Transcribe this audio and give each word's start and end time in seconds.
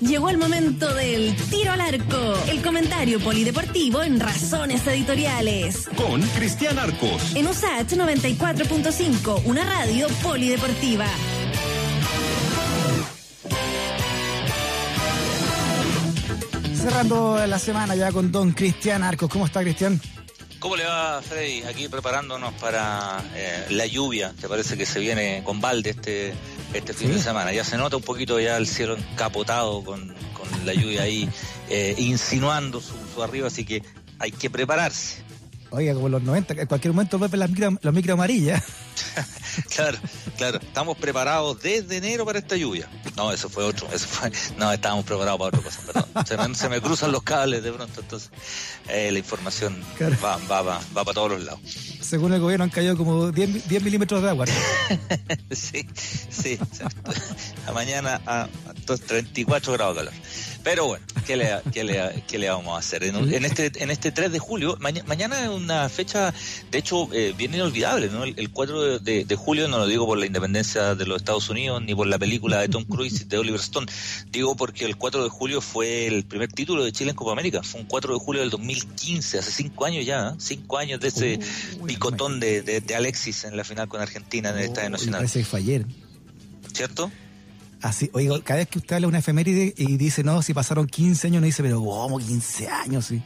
Llegó 0.00 0.30
el 0.30 0.38
momento 0.38 0.94
del 0.94 1.36
tiro 1.50 1.72
al 1.72 1.80
arco, 1.82 2.34
el 2.48 2.62
comentario 2.62 3.20
polideportivo 3.20 4.02
en 4.02 4.18
Razones 4.18 4.86
Editoriales. 4.86 5.88
Con 5.94 6.22
Cristian 6.22 6.78
Arcos. 6.78 7.36
En 7.36 7.46
USAT 7.46 7.92
94.5, 7.92 9.42
una 9.44 9.62
radio 9.62 10.08
polideportiva. 10.22 11.04
Cerrando 16.74 17.46
la 17.46 17.58
semana 17.58 17.94
ya 17.94 18.10
con 18.10 18.32
don 18.32 18.52
Cristian 18.52 19.02
Arcos. 19.02 19.28
¿Cómo 19.28 19.44
está, 19.44 19.60
Cristian? 19.60 20.00
¿Cómo 20.60 20.76
le 20.76 20.84
va, 20.84 21.22
Freddy? 21.22 21.62
Aquí 21.62 21.88
preparándonos 21.88 22.52
para 22.54 23.24
eh, 23.34 23.64
la 23.70 23.86
lluvia, 23.86 24.34
que 24.38 24.46
parece 24.46 24.76
que 24.76 24.84
se 24.84 25.00
viene 25.00 25.42
con 25.42 25.58
balde 25.62 25.90
este, 25.90 26.34
este 26.74 26.92
fin 26.92 27.12
de 27.12 27.18
semana. 27.18 27.50
Ya 27.50 27.64
se 27.64 27.78
nota 27.78 27.96
un 27.96 28.02
poquito 28.02 28.38
ya 28.38 28.58
el 28.58 28.66
cielo 28.66 28.94
encapotado 28.94 29.82
con, 29.82 30.14
con 30.34 30.66
la 30.66 30.74
lluvia 30.74 31.04
ahí 31.04 31.26
eh, 31.70 31.94
insinuando 31.96 32.82
su, 32.82 32.92
su 33.14 33.22
arriba, 33.22 33.46
así 33.46 33.64
que 33.64 33.82
hay 34.18 34.32
que 34.32 34.50
prepararse. 34.50 35.22
Oiga, 35.72 35.94
como 35.94 36.08
los 36.08 36.22
90, 36.22 36.54
en 36.54 36.66
cualquier 36.66 36.92
momento 36.92 37.18
vuelven 37.18 37.40
las 37.40 37.92
micro, 37.94 38.14
amarillas. 38.14 38.62
claro, 39.74 39.98
claro. 40.36 40.58
Estamos 40.60 40.96
preparados 40.98 41.60
desde 41.62 41.96
enero 41.98 42.24
para 42.24 42.38
esta 42.40 42.56
lluvia. 42.56 42.88
No, 43.16 43.32
eso 43.32 43.48
fue 43.48 43.64
otro. 43.64 43.86
Eso 43.92 44.06
fue, 44.08 44.32
no, 44.58 44.72
estábamos 44.72 45.04
preparados 45.04 45.38
para 45.38 45.48
otra 45.48 45.60
cosa, 45.62 45.80
perdón. 45.86 46.26
Se 46.26 46.36
me, 46.36 46.54
se 46.54 46.68
me 46.68 46.80
cruzan 46.80 47.12
los 47.12 47.22
cables 47.22 47.62
de 47.62 47.72
pronto, 47.72 48.00
entonces 48.00 48.30
eh, 48.88 49.10
la 49.12 49.18
información 49.18 49.80
Claro. 49.96 50.16
va, 50.24 50.36
va, 50.50 50.62
va, 50.62 50.80
va 50.96 51.04
para 51.04 51.14
todos 51.14 51.30
los 51.32 51.42
lados. 51.44 51.60
Según 52.00 52.32
el 52.32 52.40
gobierno 52.40 52.64
han 52.64 52.70
caído 52.70 52.96
como 52.96 53.30
10, 53.30 53.68
10 53.68 53.82
milímetros 53.84 54.22
de 54.22 54.28
agua. 54.28 54.46
¿no? 54.46 54.52
sí, 55.54 55.86
sí. 55.94 56.58
A 57.66 57.72
mañana 57.72 58.20
a, 58.26 58.42
a 58.42 58.48
34 59.06 59.72
grados 59.74 59.96
de 59.96 60.04
calor. 60.04 60.14
Pero 60.62 60.86
bueno, 60.86 61.06
¿qué 61.26 61.36
le, 61.36 61.48
qué 61.72 61.84
le, 61.84 62.22
qué 62.28 62.38
le 62.38 62.50
vamos 62.50 62.74
a 62.76 62.78
hacer? 62.78 63.02
En, 63.04 63.44
este, 63.46 63.72
en 63.82 63.90
este 63.90 64.12
3 64.12 64.30
de 64.30 64.38
julio, 64.38 64.76
maña- 64.78 65.02
mañana 65.06 65.42
es 65.42 65.48
una 65.48 65.88
fecha, 65.88 66.34
de 66.70 66.78
hecho, 66.78 67.08
eh, 67.14 67.32
bien 67.36 67.54
inolvidable, 67.54 68.08
¿no? 68.10 68.24
El, 68.24 68.34
el 68.36 68.50
4 68.50 68.98
de, 68.98 69.36
julio, 69.36 69.68
no 69.68 69.78
lo 69.78 69.86
digo 69.86 70.04
por 70.06 70.18
la 70.18 70.26
independencia 70.26 70.94
de 70.94 71.06
los 71.06 71.16
Estados 71.16 71.48
Unidos, 71.48 71.80
ni 71.82 71.94
por 71.94 72.06
la 72.06 72.18
película 72.18 72.58
de 72.60 72.68
Tom 72.68 72.84
Cruise 72.84 73.22
y 73.22 73.24
de 73.24 73.38
Oliver 73.38 73.58
Stone, 73.60 73.86
digo 74.30 74.54
porque 74.54 74.84
el 74.84 74.96
4 74.98 75.24
de 75.24 75.30
julio 75.30 75.62
fue 75.62 76.06
el 76.06 76.24
primer 76.24 76.52
título 76.52 76.84
de 76.84 76.92
Chile 76.92 77.10
en 77.10 77.16
Copa 77.16 77.32
América, 77.32 77.62
fue 77.62 77.80
un 77.80 77.86
4 77.86 78.12
de 78.12 78.20
julio 78.20 78.42
del 78.42 78.50
2015, 78.50 79.38
hace 79.38 79.50
5 79.52 79.84
años 79.86 80.04
ya, 80.04 80.28
¿eh? 80.30 80.34
5 80.38 80.76
años 80.76 81.00
de 81.00 81.08
ese 81.08 81.40
picotón 81.86 82.38
de, 82.38 82.60
de- 82.60 82.80
de 82.82 82.94
Alexis 82.94 83.44
en 83.44 83.56
la 83.56 83.64
final 83.64 83.88
con 83.88 84.00
Argentina 84.02 84.50
en 84.50 84.58
el 84.58 84.64
Estadio 84.64 84.88
Uy, 84.88 84.92
Nacional, 84.92 85.22
que 85.22 85.44
fue 85.44 85.60
ayer. 85.60 85.86
¿cierto? 86.74 87.10
Así, 87.82 88.10
oiga, 88.12 88.40
cada 88.42 88.58
vez 88.58 88.68
que 88.68 88.78
usted 88.78 88.96
habla 88.96 89.08
una 89.08 89.18
efeméride 89.18 89.74
y 89.76 89.96
dice, 89.96 90.22
no, 90.22 90.42
si 90.42 90.52
pasaron 90.52 90.86
15 90.86 91.28
años, 91.28 91.40
no 91.40 91.46
dice, 91.46 91.62
pero 91.62 91.82
¿cómo 91.82 92.18
15 92.18 92.68
años? 92.68 93.06
Sí. 93.06 93.22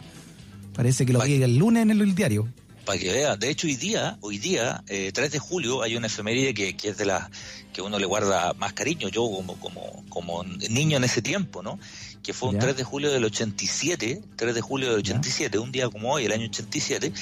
Parece 0.74 1.04
que 1.06 1.12
lo 1.12 1.20
vi 1.22 1.42
el 1.42 1.56
lunes 1.56 1.82
en 1.82 1.90
el 1.90 2.14
diario. 2.14 2.48
Para 2.84 2.98
que 2.98 3.10
vea, 3.10 3.36
de 3.36 3.48
hecho 3.48 3.66
hoy 3.66 3.76
día, 3.76 4.18
hoy 4.20 4.38
día, 4.38 4.84
eh, 4.88 5.10
3 5.12 5.32
de 5.32 5.38
julio, 5.38 5.82
hay 5.82 5.96
una 5.96 6.06
efeméride 6.06 6.52
que, 6.52 6.76
que 6.76 6.90
es 6.90 6.98
de 6.98 7.06
las 7.06 7.30
que 7.72 7.80
uno 7.80 7.98
le 7.98 8.06
guarda 8.06 8.52
más 8.54 8.74
cariño, 8.74 9.08
yo 9.08 9.22
como, 9.22 9.58
como, 9.58 10.04
como 10.08 10.44
niño 10.44 10.98
en 10.98 11.04
ese 11.04 11.22
tiempo, 11.22 11.62
¿no? 11.62 11.78
Que 12.22 12.32
fue 12.32 12.50
un 12.50 12.56
Ya. 12.56 12.60
3 12.60 12.76
de 12.76 12.84
julio 12.84 13.10
del 13.10 13.24
87, 13.24 14.22
3 14.36 14.54
de 14.54 14.60
julio 14.60 14.90
del 14.90 14.98
87, 14.98 15.58
un 15.58 15.72
día 15.72 15.88
como 15.88 16.12
hoy, 16.12 16.26
el 16.26 16.32
año 16.32 16.46
87, 16.46 17.12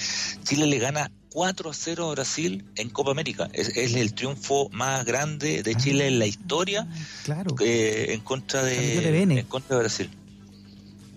Chile 0.45 0.67
le 0.67 0.79
gana 0.79 1.11
4 1.33 1.71
a 1.71 1.75
0 1.75 2.09
a 2.09 2.13
Brasil 2.13 2.65
en 2.77 2.91
Copa 2.91 3.11
América. 3.11 3.49
Es, 3.53 3.69
es 3.77 3.95
el 3.95 4.15
triunfo 4.15 4.69
más 4.71 5.05
grande 5.05 5.63
de 5.63 5.75
Chile 5.75 6.07
en 6.09 6.19
la 6.19 6.27
historia 6.27 6.87
Claro. 7.25 7.55
eh, 7.61 8.07
en 8.11 8.21
contra 8.21 8.63
de 8.63 9.21
en 9.23 9.47
contra 9.47 9.77
de 9.77 9.83
Brasil. 9.83 10.11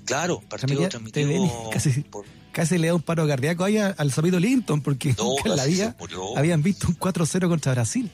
Claro, 0.05 0.41
partido 0.49 0.87
transmitido 0.87 1.69
casi- 1.73 2.01
por 2.01 2.25
Casi 2.51 2.77
le 2.77 2.87
da 2.87 2.95
un 2.95 3.01
paro 3.01 3.27
cardíaco 3.27 3.65
ahí 3.65 3.77
al 3.77 4.11
Sabito 4.13 4.39
Linton, 4.39 4.79
porque 4.81 5.13
No, 5.17 5.25
nunca 5.25 5.49
en 5.49 5.55
la 5.57 5.65
vida 5.65 5.95
habían 6.37 6.63
visto 6.63 6.87
un 6.87 6.97
4-0 6.97 7.49
contra 7.49 7.73
Brasil. 7.73 8.09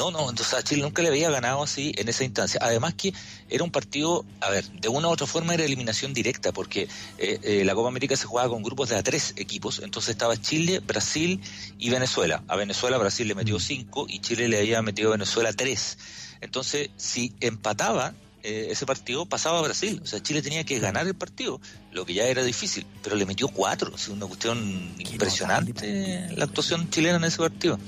No, 0.00 0.10
no, 0.10 0.30
entonces 0.30 0.54
a 0.54 0.62
Chile 0.62 0.80
nunca 0.80 1.02
le 1.02 1.08
había 1.08 1.28
ganado 1.28 1.62
así 1.62 1.92
en 1.98 2.08
esa 2.08 2.24
instancia. 2.24 2.58
Además 2.62 2.94
que 2.94 3.12
era 3.50 3.62
un 3.62 3.70
partido, 3.70 4.24
a 4.40 4.48
ver, 4.48 4.64
de 4.64 4.88
una 4.88 5.08
u 5.08 5.10
otra 5.10 5.26
forma 5.26 5.52
era 5.52 5.62
eliminación 5.62 6.14
directa, 6.14 6.52
porque 6.52 6.88
eh, 7.18 7.38
eh, 7.42 7.64
la 7.66 7.74
Copa 7.74 7.88
América 7.88 8.16
se 8.16 8.24
jugaba 8.24 8.48
con 8.48 8.62
grupos 8.62 8.88
de 8.88 8.96
a 8.96 9.02
tres 9.02 9.34
equipos, 9.36 9.82
entonces 9.84 10.12
estaba 10.12 10.40
Chile, 10.40 10.80
Brasil 10.80 11.38
y 11.78 11.90
Venezuela. 11.90 12.42
A 12.48 12.56
Venezuela 12.56 12.96
Brasil 12.96 13.28
le 13.28 13.34
metió 13.34 13.60
cinco 13.60 14.06
y 14.08 14.20
Chile 14.20 14.48
le 14.48 14.60
había 14.60 14.80
metido 14.80 15.10
a 15.10 15.12
Venezuela 15.12 15.52
tres. 15.52 15.98
Entonces, 16.40 16.88
si 16.96 17.34
empataba 17.40 18.14
eh, 18.42 18.68
ese 18.70 18.86
partido, 18.86 19.26
pasaba 19.26 19.58
a 19.58 19.62
Brasil. 19.62 20.00
O 20.02 20.06
sea, 20.06 20.22
Chile 20.22 20.40
tenía 20.40 20.64
que 20.64 20.78
ganar 20.78 21.06
el 21.06 21.14
partido, 21.14 21.60
lo 21.92 22.06
que 22.06 22.14
ya 22.14 22.24
era 22.24 22.42
difícil, 22.42 22.86
pero 23.02 23.16
le 23.16 23.26
metió 23.26 23.48
cuatro. 23.48 23.94
Es 23.94 24.08
una 24.08 24.24
cuestión 24.24 24.94
impresionante 24.98 26.30
la 26.34 26.44
actuación 26.44 26.88
chilena 26.88 27.16
en 27.16 27.24
ese 27.24 27.36
partido. 27.36 27.78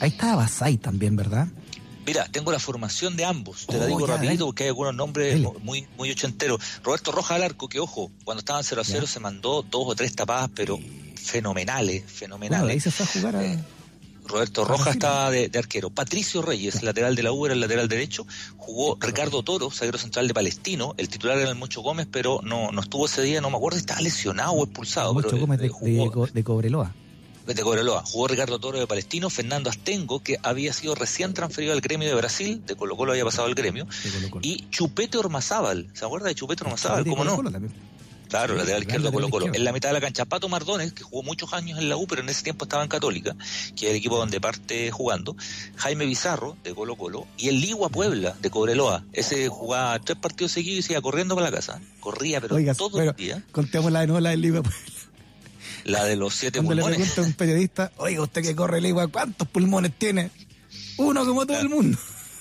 Ahí 0.00 0.10
estaba 0.10 0.36
Basay 0.36 0.76
también, 0.78 1.16
¿verdad? 1.16 1.48
Mira, 2.06 2.26
tengo 2.30 2.52
la 2.52 2.58
formación 2.60 3.16
de 3.16 3.24
ambos. 3.24 3.66
Te 3.66 3.78
la 3.78 3.84
Oh, 3.84 3.86
digo 3.88 4.00
ya, 4.06 4.14
rapidito 4.14 4.34
dale. 4.34 4.44
porque 4.46 4.62
hay 4.64 4.68
algunos 4.68 4.94
nombres 4.94 5.42
Dale. 5.42 5.58
muy 5.62 5.86
muy 5.96 6.10
ochenteros. 6.10 6.60
Roberto 6.84 7.10
Rojas 7.10 7.32
al 7.32 7.42
arco, 7.42 7.68
que 7.68 7.80
ojo, 7.80 8.12
cuando 8.24 8.40
estaban 8.40 8.62
0 8.62 8.80
a 8.80 8.84
0 8.84 9.00
Ya. 9.06 9.10
se 9.12 9.20
mandó 9.20 9.62
dos 9.62 9.84
o 9.86 9.94
tres 9.96 10.14
tapadas, 10.14 10.50
pero 10.54 10.78
fenomenales, 11.20 12.02
Bueno, 12.02 12.16
fenomenales. 12.16 12.70
ahí 12.70 12.80
se 12.80 12.90
fue 12.90 13.06
a 13.06 13.08
jugar 13.08 13.36
a... 13.36 13.44
Eh, 13.44 13.58
Roberto 14.28 14.62
a 14.62 14.64
Rojas 14.64 14.84
Brasil. 14.86 14.98
estaba 15.02 15.30
de, 15.30 15.48
de 15.48 15.58
arquero. 15.58 15.90
Patricio 15.90 16.42
Reyes, 16.42 16.82
lateral 16.82 17.14
de 17.14 17.22
la 17.22 17.30
U, 17.32 17.46
era 17.46 17.54
el 17.54 17.60
lateral 17.60 17.88
derecho. 17.88 18.26
Jugó 18.56 18.96
Ricardo 19.00 19.42
Toro, 19.44 19.70
zaguero 19.70 19.98
central 19.98 20.26
de 20.26 20.34
Palestino. 20.34 20.94
El 20.96 21.08
titular 21.08 21.38
era 21.38 21.48
el 21.48 21.54
Mocho 21.54 21.80
Gómez, 21.80 22.08
pero 22.10 22.40
no, 22.42 22.72
no 22.72 22.80
estuvo 22.80 23.06
ese 23.06 23.22
día, 23.22 23.40
no 23.40 23.50
me 23.50 23.56
acuerdo 23.56 23.76
si 23.78 23.82
estaba 23.82 24.00
lesionado 24.00 24.50
o 24.52 24.64
expulsado. 24.64 25.14
Mucho 25.14 25.28
pero, 25.30 25.40
Gómez 25.42 25.60
eh, 25.60 25.62
de, 25.62 25.68
jugó- 25.68 26.26
de 26.26 26.32
de 26.32 26.42
Cobreloa. 26.44 26.92
De 27.54 27.62
Cobreloa. 27.62 28.02
Jugó 28.04 28.28
Ricardo 28.28 28.58
Toro 28.58 28.78
de 28.78 28.86
Palestino, 28.86 29.30
Fernando 29.30 29.70
Astengo, 29.70 30.22
que 30.22 30.38
había 30.42 30.72
sido 30.72 30.94
recién 30.94 31.32
transferido 31.34 31.72
al 31.72 31.80
gremio 31.80 32.08
de 32.08 32.14
Brasil, 32.14 32.62
de 32.66 32.74
Colo 32.76 32.96
Colo 32.96 33.12
había 33.12 33.24
pasado 33.24 33.46
al 33.46 33.54
gremio, 33.54 33.86
de 34.04 34.10
Colo 34.10 34.30
Colo. 34.30 34.40
y 34.44 34.68
Chupete 34.70 35.18
Ormazábal. 35.18 35.88
¿Se 35.94 36.04
acuerda 36.04 36.28
de 36.28 36.34
Chupete 36.34 36.64
Ormazábal? 36.64 37.04
¿Cómo 37.06 37.24
no? 37.24 37.42
Claro, 38.28 38.54
Sí, 38.54 38.58
lateral 38.58 38.82
izquierdo 38.82 39.06
de 39.06 39.12
Colo 39.12 39.30
Colo. 39.30 39.54
En 39.54 39.62
la 39.62 39.72
mitad 39.72 39.90
de 39.90 39.92
la 39.92 40.00
cancha, 40.00 40.24
Pato 40.24 40.48
Mardones, 40.48 40.92
que 40.92 41.04
jugó 41.04 41.22
muchos 41.22 41.52
años 41.52 41.78
en 41.78 41.88
la 41.88 41.96
U, 41.96 42.08
pero 42.08 42.22
en 42.22 42.28
ese 42.28 42.42
tiempo 42.42 42.64
estaba 42.64 42.82
en 42.82 42.88
Católica, 42.88 43.36
que 43.76 43.84
es 43.86 43.90
el 43.92 43.96
equipo 43.98 44.16
donde 44.18 44.40
parte 44.40 44.90
jugando. 44.90 45.36
Jaime 45.76 46.06
Bizarro, 46.06 46.56
de 46.64 46.74
Colo 46.74 46.96
Colo, 46.96 47.24
y 47.38 47.48
el 47.50 47.60
Ligua 47.60 47.88
Puebla, 47.88 48.34
de 48.42 48.50
Cobreloa. 48.50 49.04
Ese 49.12 49.48
jugaba 49.48 49.96
tres 50.00 50.18
partidos 50.18 50.50
seguidos 50.50 50.80
y 50.80 50.82
se 50.82 50.92
iba 50.94 51.02
corriendo 51.02 51.36
para 51.36 51.50
la 51.50 51.56
casa. 51.56 51.80
Corría, 52.00 52.40
pero 52.40 52.56
Oiga, 52.56 52.74
todo 52.74 52.90
bueno, 52.90 53.12
el 53.12 53.16
día. 53.16 53.44
contemos 53.52 53.92
la 53.92 54.00
de 54.00 54.08
nuevo, 54.08 54.20
la 54.20 54.30
del 54.30 54.40
Liga. 54.40 54.60
La 55.86 56.04
de 56.04 56.16
los 56.16 56.34
siete 56.34 56.58
Cuando 56.58 56.74
le 56.74 56.82
pulmones. 56.82 56.98
pregunta 56.98 57.20
a 57.22 57.24
un 57.24 57.32
periodista, 57.34 57.92
oiga, 57.96 58.22
usted 58.22 58.42
que 58.42 58.54
corre 58.56 58.78
el 58.78 58.84
Liga, 58.84 59.06
¿cuántos 59.06 59.46
pulmones 59.48 59.92
tiene? 59.98 60.30
Uno 60.98 61.24
como 61.24 61.46
todo 61.46 61.60
el 61.60 61.68
mundo. 61.68 61.98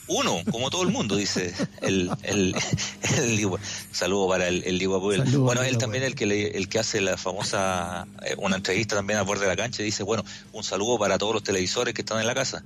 Uno, 0.08 0.40
como 0.52 0.70
todo 0.70 0.84
el 0.84 0.90
mundo, 0.90 1.16
dice 1.16 1.52
el, 1.82 2.12
el, 2.24 2.56
el 3.18 3.36
Ligua. 3.36 3.60
Saludo 3.92 4.28
para 4.30 4.48
el, 4.48 4.64
el. 4.64 4.80
Saludo 4.80 5.42
Bueno, 5.42 5.64
él 5.64 5.78
también 5.80 6.04
el 6.04 6.14
que 6.14 6.28
le- 6.28 6.56
el 6.58 6.70
que 6.70 6.78
hace 6.78 7.02
la 7.02 7.18
famosa, 7.18 8.06
eh, 8.24 8.36
una 8.38 8.56
entrevista 8.58 8.96
también 8.96 9.18
al 9.18 9.26
borde 9.26 9.42
de 9.42 9.48
la 9.48 9.56
cancha, 9.56 9.82
y 9.82 9.86
dice, 9.86 10.04
bueno, 10.04 10.24
un 10.54 10.64
saludo 10.64 11.00
para 11.00 11.18
todos 11.18 11.34
los 11.34 11.44
televisores 11.44 11.94
que 11.96 12.02
están 12.02 12.20
en 12.20 12.28
la 12.28 12.36
casa, 12.36 12.64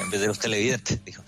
en 0.00 0.10
vez 0.10 0.20
de 0.20 0.26
los 0.26 0.38
televidentes. 0.38 1.02
Dijo, 1.06 1.22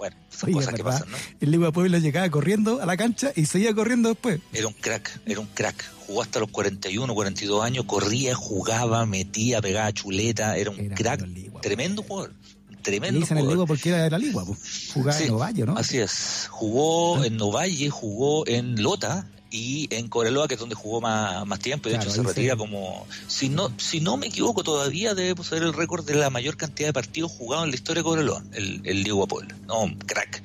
bueno, 0.00 0.16
son 0.30 0.50
cosas 0.52 0.72
que 0.72 0.82
pasan, 0.82 1.10
¿no? 1.10 1.18
El 1.40 1.50
Liga 1.50 1.70
Puebla 1.72 1.98
llegaba 1.98 2.26
corriendo 2.30 2.80
a 2.80 2.86
la 2.86 2.96
cancha 2.96 3.32
y 3.36 3.44
seguía 3.44 3.74
corriendo 3.74 4.08
después. 4.08 4.40
Era 4.54 4.66
un 4.66 4.72
crack, 4.72 5.20
era 5.26 5.40
un 5.40 5.46
crack. 5.48 5.84
Jugó 6.06 6.22
hasta 6.22 6.40
los 6.40 6.50
41, 6.50 7.14
42 7.14 7.62
años, 7.62 7.84
corría, 7.84 8.34
jugaba, 8.34 9.04
metía, 9.04 9.60
pegaba 9.60 9.92
chuleta, 9.92 10.56
era 10.56 10.70
un 10.70 10.80
Era 10.80 10.94
crack, 10.94 11.26
Ligua, 11.26 11.60
tremendo 11.60 12.02
jugador. 12.02 12.32
Le 12.70 12.76
Tremendo 12.78 13.20
dicen 13.20 13.36
el. 13.36 13.46
Liga 13.46 13.66
porque 13.66 13.90
era 13.90 14.04
de 14.04 14.10
la 14.10 14.16
Liga, 14.16 14.42
pues. 14.42 14.90
jugaba 14.94 15.12
Sí, 15.12 15.24
en 15.24 15.32
Ovalle, 15.32 15.66
¿no? 15.66 15.76
Así 15.76 15.98
es. 15.98 16.48
Jugó 16.50 17.22
en 17.22 17.36
Novalle, 17.36 17.90
jugó 17.90 18.46
en 18.46 18.82
Lota 18.82 19.28
y 19.50 19.88
en 19.94 20.08
Coreloa, 20.08 20.46
que 20.48 20.54
es 20.54 20.60
donde 20.60 20.74
jugó 20.74 21.00
más, 21.00 21.44
más 21.46 21.58
tiempo. 21.58 21.88
y 21.88 21.92
De 21.92 21.98
Claro, 21.98 22.10
hecho, 22.10 22.22
se 22.22 22.26
retira 22.28 22.56
como. 22.56 23.06
Si 23.26 23.48
no, 23.48 23.72
si 23.78 24.00
no 24.00 24.16
me 24.16 24.28
equivoco, 24.28 24.62
todavía 24.62 25.14
debe 25.14 25.34
poseer 25.34 25.62
el 25.64 25.72
récord 25.72 26.04
de 26.04 26.14
la 26.14 26.30
mayor 26.30 26.56
cantidad 26.56 26.88
de 26.88 26.92
partidos 26.92 27.32
jugados 27.32 27.64
en 27.64 27.70
la 27.70 27.76
historia 27.76 28.00
de 28.00 28.04
Coreloa, 28.04 28.42
el, 28.52 28.80
el 28.84 29.02
Diego 29.04 29.26
Puebla. 29.26 29.56
No, 29.66 29.90
crack. 30.06 30.42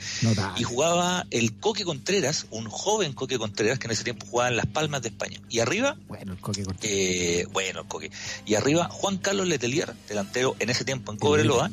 Y 0.57 0.63
jugaba 0.63 1.25
el 1.31 1.53
Coque 1.53 1.83
Contreras, 1.85 2.47
un 2.51 2.65
joven 2.69 3.13
Coque 3.13 3.37
Contreras 3.37 3.79
que 3.79 3.87
en 3.87 3.91
ese 3.91 4.03
tiempo 4.03 4.25
jugaba 4.25 4.49
en 4.49 4.57
Las 4.57 4.65
Palmas 4.67 5.01
de 5.01 5.09
España. 5.09 5.39
Y 5.49 5.59
arriba, 5.59 5.95
Bueno, 6.07 6.33
el 6.33 6.39
coque 6.39 6.63
corto. 6.63 6.79
eh, 6.83 7.45
bueno, 7.53 7.81
el 7.81 7.87
Coque. 7.87 8.11
Y 8.45 8.55
arriba, 8.55 8.87
Juan 8.89 9.17
Carlos 9.17 9.47
Letelier, 9.47 9.93
delantero 10.07 10.55
en 10.59 10.69
ese 10.69 10.83
tiempo 10.83 11.11
en 11.11 11.17
Cobreloa. 11.19 11.69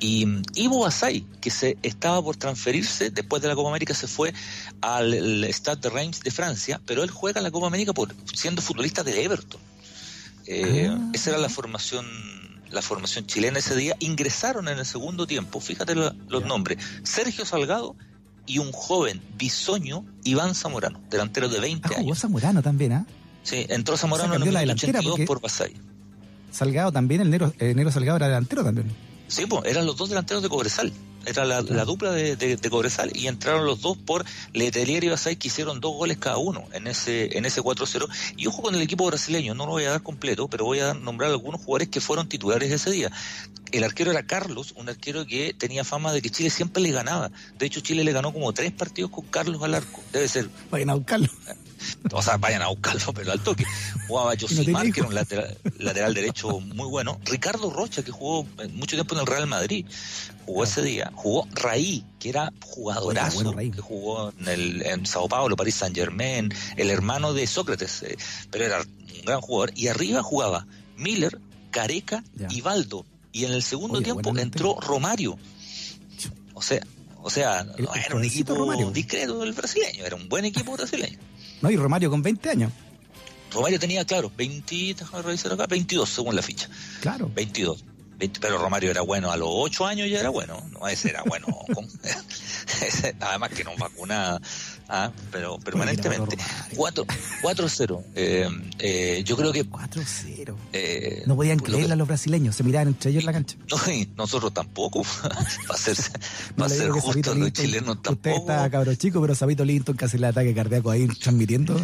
Y 0.00 0.26
Ivo 0.54 0.80
Basay, 0.80 1.26
que 1.40 1.50
se 1.50 1.76
estaba 1.82 2.22
por 2.22 2.36
transferirse 2.36 3.10
después 3.10 3.42
de 3.42 3.48
la 3.48 3.54
Copa 3.56 3.68
América, 3.70 3.94
se 3.94 4.06
fue 4.06 4.32
al 4.80 5.44
Stade 5.52 5.80
de 5.80 5.90
Reims 5.90 6.20
de 6.20 6.30
Francia, 6.30 6.80
pero 6.86 7.02
él 7.02 7.10
juega 7.10 7.40
en 7.40 7.44
la 7.44 7.50
Copa 7.50 7.66
América 7.66 7.92
por 7.92 8.14
siendo 8.32 8.62
futbolista 8.62 9.02
del 9.02 9.18
Everton. 9.18 9.60
Eh, 10.46 10.88
Ah. 10.90 11.10
Esa 11.12 11.30
era 11.30 11.38
la 11.38 11.48
formación 11.48 12.06
la 12.70 12.82
formación 12.82 13.26
chilena 13.26 13.58
ese 13.60 13.74
día. 13.74 13.96
Ingresaron 13.98 14.68
en 14.68 14.78
el 14.78 14.84
segundo 14.84 15.26
tiempo, 15.26 15.58
fíjate 15.58 15.94
lo- 15.94 16.12
los 16.28 16.44
nombres, 16.44 16.76
Sergio 17.02 17.46
Salgado 17.46 17.96
y 18.44 18.58
un 18.58 18.72
joven 18.72 19.22
bisoño, 19.38 20.04
Iván 20.24 20.54
Zamorano, 20.54 21.00
delantero 21.08 21.48
de 21.48 21.60
20 21.60 21.88
Ah, 21.88 21.92
jugó 21.96 22.08
años. 22.10 22.18
Zamorano 22.18 22.62
también, 22.62 22.92
¿ah? 22.92 23.06
Sí, 23.42 23.64
entró 23.70 23.96
Zamorano 23.96 24.34
O 24.34 24.36
sea, 24.36 24.36
en 24.42 24.48
el 24.48 24.52
la 24.54 24.60
minuto 24.60 24.80
delantera 24.86 24.98
82 24.98 25.10
porque- 25.12 25.26
por 25.26 25.40
Basay. 25.40 25.76
Salgado 26.52 26.92
también, 26.92 27.22
el 27.22 27.30
Nero, 27.30 27.54
el 27.58 27.74
Nero 27.74 27.90
Salgado 27.90 28.16
era 28.18 28.26
delantero 28.26 28.62
también. 28.62 28.88
Sí, 29.28 29.46
pues 29.46 29.64
eran 29.66 29.86
los 29.86 29.96
dos 29.96 30.08
delanteros 30.08 30.42
de 30.42 30.48
Cobresal. 30.48 30.92
Era 31.26 31.44
la, 31.44 31.60
la 31.60 31.84
dupla 31.84 32.10
de, 32.12 32.36
de- 32.36 32.56
de 32.56 32.70
Cobresal 32.70 33.10
y 33.14 33.26
entraron 33.26 33.66
los 33.66 33.82
dos 33.82 33.98
por 33.98 34.24
Letelier 34.54 35.04
y 35.04 35.08
Basay 35.08 35.36
que 35.36 35.48
hicieron 35.48 35.78
dos 35.80 35.94
goles 35.94 36.16
cada 36.16 36.38
uno 36.38 36.64
en 36.72 36.86
ese 36.86 37.36
en 37.36 37.44
ese 37.44 37.60
4-0. 37.60 38.08
Y 38.36 38.46
ojo 38.46 38.62
con 38.62 38.74
el 38.74 38.80
equipo 38.80 39.04
brasileño, 39.06 39.54
no 39.54 39.66
lo 39.66 39.72
voy 39.72 39.84
a 39.84 39.90
dar 39.90 40.02
completo, 40.02 40.48
pero 40.48 40.64
voy 40.64 40.80
a 40.80 40.94
nombrar 40.94 41.30
algunos 41.30 41.60
jugadores 41.60 41.88
que 41.88 42.00
fueron 42.00 42.28
titulares 42.28 42.70
ese 42.72 42.90
día. 42.90 43.10
El 43.72 43.84
arquero 43.84 44.10
era 44.10 44.22
Carlos, 44.26 44.72
un 44.76 44.88
arquero 44.88 45.26
que 45.26 45.52
tenía 45.52 45.84
fama 45.84 46.12
de 46.12 46.22
que 46.22 46.30
Chile 46.30 46.48
siempre 46.48 46.82
le 46.82 46.92
ganaba. 46.92 47.30
De 47.58 47.66
hecho, 47.66 47.80
Chile 47.80 48.02
le 48.04 48.12
ganó 48.12 48.32
como 48.32 48.50
tres 48.54 48.72
partidos 48.72 49.10
con 49.10 49.26
Carlos 49.26 49.62
al 49.62 49.74
arco. 49.74 50.00
Debe 50.10 50.26
ser 50.28 50.48
Vayan 50.70 50.88
a 50.90 50.94
buscarlo. 50.94 51.28
O 52.12 52.22
sea, 52.22 52.36
vayan 52.36 52.62
a 52.62 52.68
buscarlo, 52.68 53.12
pero 53.12 53.32
al 53.32 53.40
toque. 53.42 53.64
Jugaba 54.06 54.32
Josimar, 54.38 54.82
que 54.84 54.88
hijo. 54.88 54.98
era 55.00 55.08
un 55.08 55.14
lateral, 55.14 55.58
lateral 55.78 56.14
derecho 56.14 56.60
muy 56.60 56.88
bueno. 56.88 57.20
Ricardo 57.24 57.70
Rocha, 57.70 58.02
que 58.02 58.10
jugó 58.10 58.44
mucho 58.72 58.96
tiempo 58.96 59.14
en 59.14 59.20
el 59.20 59.26
Real 59.26 59.46
Madrid, 59.46 59.86
jugó 60.46 60.64
ese 60.64 60.82
día. 60.82 61.10
Jugó 61.14 61.46
Raí, 61.52 62.04
que 62.18 62.28
era 62.30 62.52
jugadorazo, 62.64 63.42
Bueno, 63.52 63.72
que 63.74 63.80
jugó 63.80 64.32
en, 64.40 64.48
el, 64.48 64.82
en 64.86 65.06
Sao 65.06 65.28
Paulo, 65.28 65.56
París 65.56 65.74
Saint 65.74 65.94
Germain, 65.94 66.52
el 66.76 66.90
hermano 66.90 67.32
de 67.34 67.46
Sócrates, 67.46 68.02
eh, 68.02 68.16
pero 68.50 68.64
era 68.64 68.80
un 68.80 69.24
gran 69.24 69.40
jugador. 69.40 69.72
Y 69.74 69.88
arriba 69.88 70.22
jugaba 70.22 70.66
Miller, 70.96 71.38
Careca 71.70 72.24
Ya. 72.34 72.48
y 72.50 72.60
Baldo. 72.60 73.04
Y 73.32 73.44
en 73.44 73.52
el 73.52 73.62
segundo 73.62 73.96
Oye, 73.98 74.04
tiempo 74.04 74.36
entró 74.38 74.80
Romario. 74.80 75.38
O 76.54 76.62
sea, 76.62 76.80
o 77.22 77.30
sea, 77.30 77.60
El- 77.76 77.84
no 77.84 77.94
el 77.94 78.00
era 78.00 78.16
un 78.16 78.24
equipo 78.24 78.54
Romario. 78.54 78.90
discreto 78.90 79.38
del 79.40 79.52
brasileño, 79.52 80.04
era 80.04 80.16
un 80.16 80.28
buen 80.28 80.44
equipo 80.44 80.72
brasileño. 80.72 81.18
No, 81.62 81.70
y 81.70 81.76
Romario 81.76 82.10
con 82.10 82.22
20 82.22 82.50
años. 82.50 82.72
Romario 83.52 83.78
tenía, 83.80 84.04
claro, 84.04 84.30
20, 84.36 84.94
déjame 84.98 85.22
revisar 85.22 85.52
acá, 85.52 85.66
22 85.66 86.08
según 86.08 86.36
la 86.36 86.42
ficha. 86.42 86.68
Claro. 87.00 87.30
22. 87.34 87.84
20, 88.18 88.40
pero 88.40 88.58
Romario 88.58 88.90
era 88.90 89.00
bueno, 89.02 89.30
a 89.30 89.36
los 89.36 89.48
8 89.50 89.86
años 89.86 90.10
ya 90.10 90.20
era 90.20 90.28
bueno. 90.28 90.62
No, 90.72 90.86
ese 90.88 91.10
era 91.10 91.22
bueno. 91.22 91.46
con- 91.74 91.88
ese, 92.82 93.14
nada 93.14 93.38
más 93.38 93.50
que 93.50 93.64
no 93.64 93.70
vacunada, 93.78 94.40
ah, 94.88 95.10
pero 95.30 95.58
permanentemente. 95.58 96.36
Romario. 96.36 96.74
4 96.76 97.06
4-0. 97.42 98.02
Eh, 98.14 98.48
eh, 98.78 99.22
yo 99.24 99.36
creo 99.36 99.52
que. 99.52 99.64
4-0. 99.68 100.54
eh, 100.72 101.22
No 101.26 101.36
podían 101.36 101.58
lo 101.58 101.64
creerla 101.64 101.96
los 101.96 102.08
brasileños, 102.08 102.56
se 102.56 102.64
miraban 102.64 102.88
entre 102.88 103.10
ellos 103.10 103.20
en 103.22 103.26
la 103.26 103.32
cancha. 103.32 103.56
no, 103.70 103.92
y 103.92 104.08
nosotros 104.16 104.52
tampoco. 104.52 105.02
Va 105.22 105.74
a 105.74 105.76
ser, 105.76 105.96
No 106.56 106.64
va 106.64 106.66
a 106.66 106.68
le 106.68 106.74
ser 106.74 106.84
digo 106.84 106.94
que 106.94 107.00
justo, 107.00 107.12
Sabito 107.12 107.34
los 107.34 107.38
Linton, 107.44 107.64
chilenos 107.64 107.96
usted 107.96 108.02
tampoco. 108.02 108.36
está 108.38 108.70
cabro 108.70 108.94
chico, 108.94 109.20
pero 109.20 109.34
Sabito 109.34 109.64
Linton 109.64 109.96
casi 109.96 110.16
el 110.16 110.24
ataque 110.24 110.54
cardíaco 110.54 110.90
ahí 110.90 111.06
transmitiendo. 111.06 111.76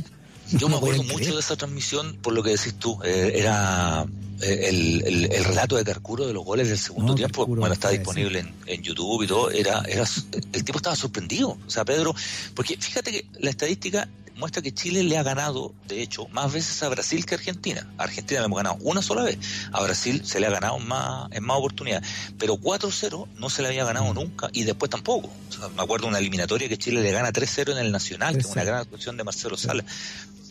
Yo 0.53 0.69
me 0.69 0.77
acuerdo 0.77 1.03
mucho 1.03 1.17
creer. 1.17 1.35
de 1.35 1.41
esa 1.41 1.57
transmisión 1.57 2.17
por 2.23 2.33
lo 2.35 2.43
que 2.43 2.51
decís 2.51 2.75
tú. 2.79 2.99
eh, 3.05 3.33
era 3.37 4.05
eh, 4.43 4.67
el, 4.69 5.03
el- 5.07 5.33
el 5.33 5.45
relato 5.45 5.77
de 5.77 5.85
Carcuro 5.85 6.27
de 6.27 6.33
los 6.33 6.45
goles 6.45 6.69
del 6.69 6.79
segundo 6.79 7.13
No, 7.13 7.15
tiempo. 7.15 7.43
Carcuro, 7.43 7.61
bueno, 7.61 7.73
está 7.75 7.89
disponible 7.91 8.41
en, 8.41 8.55
en 8.67 8.83
YouTube 8.83 9.23
y 9.23 9.27
todo. 9.27 9.51
Era, 9.51 9.83
era, 9.89 10.05
el 10.53 10.65
tipo 10.65 10.79
estaba 10.79 10.97
sorprendido. 10.97 11.57
O 11.67 11.71
sea, 11.71 11.85
Pedro, 11.85 12.15
porque 12.55 12.77
fíjate 12.77 13.11
que 13.13 13.27
la 13.41 13.51
estadística 13.51 14.09
muestra 14.37 14.61
que 14.61 14.75
Chile 14.75 15.05
le 15.05 15.17
ha 15.17 15.23
ganado, 15.23 15.73
de 15.87 16.03
hecho, 16.03 16.27
más 16.31 16.53
veces 16.53 16.83
a 16.83 16.89
Brasil 16.89 17.25
que 17.25 17.37
a 17.37 17.39
Argentina. 17.39 17.89
A 17.97 18.03
Argentina 18.03 18.41
le 18.41 18.47
hemos 18.47 18.57
ganado 18.57 18.77
una 18.81 19.01
sola 19.01 19.23
vez. 19.23 19.39
A 19.71 19.81
Brasil 19.83 20.23
se 20.27 20.41
le 20.41 20.49
ha 20.49 20.51
ganado 20.51 20.77
en 20.79 20.89
más, 20.89 21.31
en 21.31 21.45
más 21.45 21.57
oportunidades. 21.57 22.07
Pero 22.37 22.57
4-0 22.57 23.29
no 23.37 23.49
se 23.49 23.63
le 23.63 23.69
había 23.69 23.85
ganado 23.85 24.07
Mm. 24.13 24.15
nunca 24.17 24.51
y 24.53 24.65
después 24.65 24.91
tampoco. 24.91 25.31
O 25.49 25.53
sea, 25.53 25.69
me 25.69 25.83
acuerdo 25.83 26.07
de 26.07 26.11
una 26.11 26.19
eliminatoria 26.19 26.69
que 26.69 26.77
Chile 26.77 27.01
le 27.01 27.13
gana 27.13 27.31
3-0 27.33 27.71
en 27.71 27.79
el 27.79 27.93
Nacional, 27.93 28.35
que 28.35 28.41
es 28.41 28.47
una 28.47 28.63
3-0. 28.63 28.67
gran 28.67 28.81
actuación 28.81 29.17
de 29.17 29.23
Marcelo 29.23 29.57
Sala. 29.57 29.85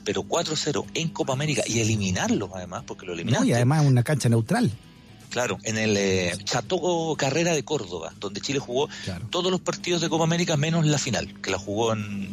Pero 0.03 0.23
4-0 0.23 0.85
en 0.95 1.09
Copa 1.09 1.33
América 1.33 1.63
y 1.65 1.79
eliminarlo 1.79 2.49
además, 2.53 2.83
porque 2.85 3.05
lo 3.05 3.13
No, 3.13 3.19
eliminaste. 3.19 3.47
y 3.47 3.53
además 3.53 3.85
una 3.85 4.03
cancha 4.03 4.29
neutral. 4.29 4.71
Claro, 5.29 5.57
en 5.63 5.77
el 5.79 5.97
eh, 5.97 6.33
Chateau 6.43 7.15
Carrera 7.17 7.53
de 7.53 7.63
Córdoba, 7.63 8.13
donde 8.19 8.39
Chile 8.41 8.59
jugó 8.59 8.87
Claro. 9.05 9.25
todos 9.31 9.49
los 9.51 9.61
partidos 9.61 10.01
de 10.01 10.09
Copa 10.09 10.25
América 10.25 10.57
menos 10.57 10.85
la 10.85 10.97
final, 10.99 11.33
que 11.41 11.49
la 11.49 11.57
jugó 11.57 11.93
en, 11.93 12.29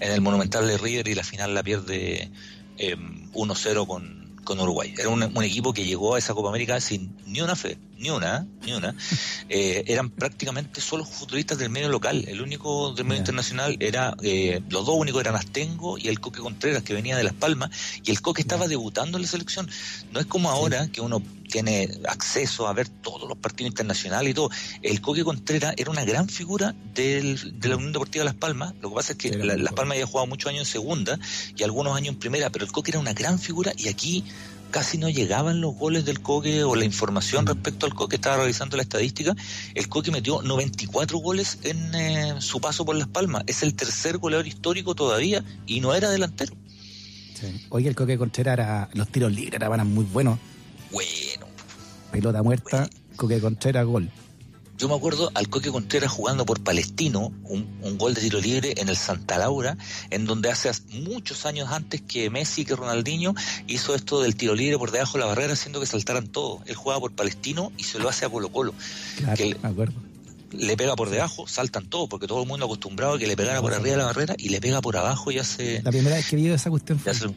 en 0.00 0.12
el 0.12 0.20
Monumental 0.22 0.66
de 0.66 0.78
River 0.78 1.08
y 1.08 1.14
la 1.14 1.24
final 1.24 1.54
la 1.54 1.62
pierde 1.62 2.30
eh, 2.78 2.96
1-0 3.34 3.86
con, 3.86 4.21
con 4.44 4.60
Uruguay. 4.60 4.94
Era 4.98 5.08
un, 5.08 5.22
un 5.22 5.44
equipo 5.44 5.72
que 5.72 5.84
llegó 5.84 6.14
a 6.14 6.18
esa 6.18 6.34
Copa 6.34 6.48
América 6.48 6.80
sin 6.80 7.16
ni 7.26 7.40
una 7.40 7.56
fe, 7.56 7.78
ni 7.98 8.10
una, 8.10 8.46
ni 8.64 8.72
una. 8.72 8.94
Eh, 9.48 9.84
eran 9.88 10.08
prácticamente 10.08 10.80
solo 10.80 11.04
futbolistas 11.04 11.58
del 11.58 11.68
medio 11.68 11.90
local. 11.90 12.24
El 12.26 12.40
único 12.40 12.94
del 12.94 13.04
medio 13.04 13.18
internacional 13.18 13.76
era, 13.80 14.14
eh, 14.22 14.62
los 14.70 14.86
dos 14.86 14.94
únicos 14.96 15.20
eran 15.20 15.34
Astengo 15.34 15.98
y 15.98 16.08
el 16.08 16.20
Coque 16.20 16.40
Contreras, 16.40 16.82
que 16.82 16.94
venía 16.94 17.18
de 17.18 17.24
Las 17.24 17.34
Palmas, 17.34 17.70
y 18.02 18.10
el 18.10 18.22
Coque 18.22 18.40
estaba 18.40 18.66
debutando 18.66 19.18
en 19.18 19.22
la 19.22 19.28
selección. 19.28 19.68
No 20.10 20.20
es 20.20 20.26
como 20.26 20.50
ahora 20.50 20.88
que 20.88 21.02
uno 21.02 21.22
tiene 21.52 21.88
acceso 22.08 22.66
a 22.66 22.72
ver 22.72 22.88
todos 22.88 23.28
los 23.28 23.36
partidos 23.38 23.70
internacionales 23.70 24.30
y 24.30 24.34
todo. 24.34 24.50
El 24.82 25.00
Coque 25.02 25.22
Contreras 25.22 25.74
era 25.76 25.90
una 25.90 26.04
gran 26.04 26.28
figura 26.28 26.74
del, 26.94 27.60
de 27.60 27.68
la 27.68 27.76
Unión 27.76 27.92
Deportiva 27.92 28.24
Las 28.24 28.34
Palmas. 28.34 28.74
Lo 28.80 28.88
que 28.88 28.94
pasa 28.96 29.12
es 29.12 29.18
que 29.18 29.30
la- 29.36 29.56
Las. 29.56 29.72
Palmas 29.74 29.96
había 29.96 30.06
jugado 30.06 30.26
muchos 30.26 30.48
años 30.50 30.66
en 30.66 30.72
segunda 30.72 31.18
y 31.56 31.62
algunos 31.62 31.94
años 31.96 32.14
en 32.14 32.18
primera, 32.18 32.50
pero 32.50 32.64
el 32.64 32.72
Coque 32.72 32.90
era 32.90 32.98
una 33.00 33.12
gran 33.12 33.38
figura 33.38 33.72
y 33.76 33.88
aquí 33.88 34.24
casi 34.70 34.96
no 34.96 35.10
llegaban 35.10 35.60
los 35.60 35.74
goles 35.74 36.06
del 36.06 36.22
Coque 36.22 36.64
o 36.64 36.74
la 36.74 36.86
información 36.86 37.46
respecto 37.46 37.84
al 37.84 37.94
Coque. 37.94 38.16
Estaba 38.16 38.38
revisando 38.38 38.78
la 38.78 38.82
estadística. 38.82 39.36
El 39.74 39.88
Coque 39.90 40.10
metió 40.10 40.40
94 40.40 41.18
goles 41.18 41.58
en 41.64 41.94
eh, 41.94 42.34
su 42.40 42.58
paso 42.60 42.84
por 42.86 42.96
Las 42.96 43.08
Palmas. 43.08 43.44
Es 43.46 43.62
el 43.62 43.74
tercer 43.74 44.16
goleador 44.16 44.46
histórico 44.46 44.94
todavía 44.94 45.44
y 45.66 45.80
no 45.80 45.94
era 45.94 46.08
delantero. 46.10 46.54
Sí. 47.38 47.66
Oye, 47.68 47.88
el 47.88 47.94
Coque 47.94 48.16
Contreras 48.16 48.54
era, 48.54 48.88
los 48.94 49.08
tiros 49.08 49.30
libres 49.32 49.60
eran 49.60 49.92
muy 49.92 50.04
buenos. 50.06 50.38
Bueno, 50.90 51.10
Pelota 52.12 52.42
muerta, 52.42 52.88
Coque 53.16 53.40
Contreras, 53.40 53.86
gol. 53.86 54.08
Yo 54.78 54.88
me 54.88 54.94
acuerdo 54.96 55.30
al 55.34 55.48
Coque 55.48 55.70
Contreras 55.70 56.10
jugando 56.10 56.44
por 56.44 56.60
Palestino, 56.62 57.32
un, 57.44 57.68
un 57.82 57.98
gol 57.98 58.14
de 58.14 58.20
tiro 58.20 58.40
libre 58.40 58.74
en 58.78 58.88
el 58.88 58.96
Santa 58.96 59.38
Laura, 59.38 59.76
en 60.10 60.24
donde 60.24 60.50
hace 60.50 60.70
muchos 60.92 61.46
años 61.46 61.70
antes 61.70 62.02
que 62.02 62.30
Messi, 62.30 62.64
que 62.64 62.74
Ronaldinho, 62.74 63.34
hizo 63.68 63.94
esto 63.94 64.22
del 64.22 64.34
tiro 64.34 64.54
libre 64.54 64.78
por 64.78 64.90
debajo 64.90 65.14
de 65.14 65.20
la 65.20 65.26
barrera, 65.26 65.52
haciendo 65.52 65.78
que 65.78 65.86
saltaran 65.86 66.26
todos. 66.26 66.60
Él 66.66 66.74
jugaba 66.74 67.00
por 67.00 67.12
Palestino 67.12 67.70
y 67.76 67.84
se 67.84 67.98
lo 67.98 68.08
hace 68.08 68.24
a 68.24 68.28
Colo 68.28 68.50
Colo. 68.50 68.74
Claro, 69.18 69.36
Que- 69.36 69.56
me 69.62 69.68
acuerdo. 69.68 69.94
Le 70.52 70.76
pega 70.76 70.94
por 70.96 71.08
debajo, 71.08 71.46
saltan 71.46 71.86
todos, 71.88 72.10
porque 72.10 72.26
todo 72.26 72.42
el 72.42 72.48
mundo 72.48 72.66
acostumbrado 72.66 73.14
a 73.14 73.18
que 73.18 73.26
le 73.26 73.36
pegara 73.36 73.62
por 73.62 73.72
arriba 73.72 73.92
de 73.92 73.96
la 73.96 74.04
barrera 74.06 74.34
y 74.36 74.50
le 74.50 74.60
pega 74.60 74.82
por 74.82 74.96
abajo 74.98 75.30
y 75.30 75.38
hace... 75.38 75.80
La 75.82 75.90
primera 75.90 76.16
vez 76.16 76.28
que 76.28 76.36
vi 76.36 76.48
esa 76.48 76.68
cuestión 76.68 76.98
fue. 76.98 77.14
sí, 77.14 77.30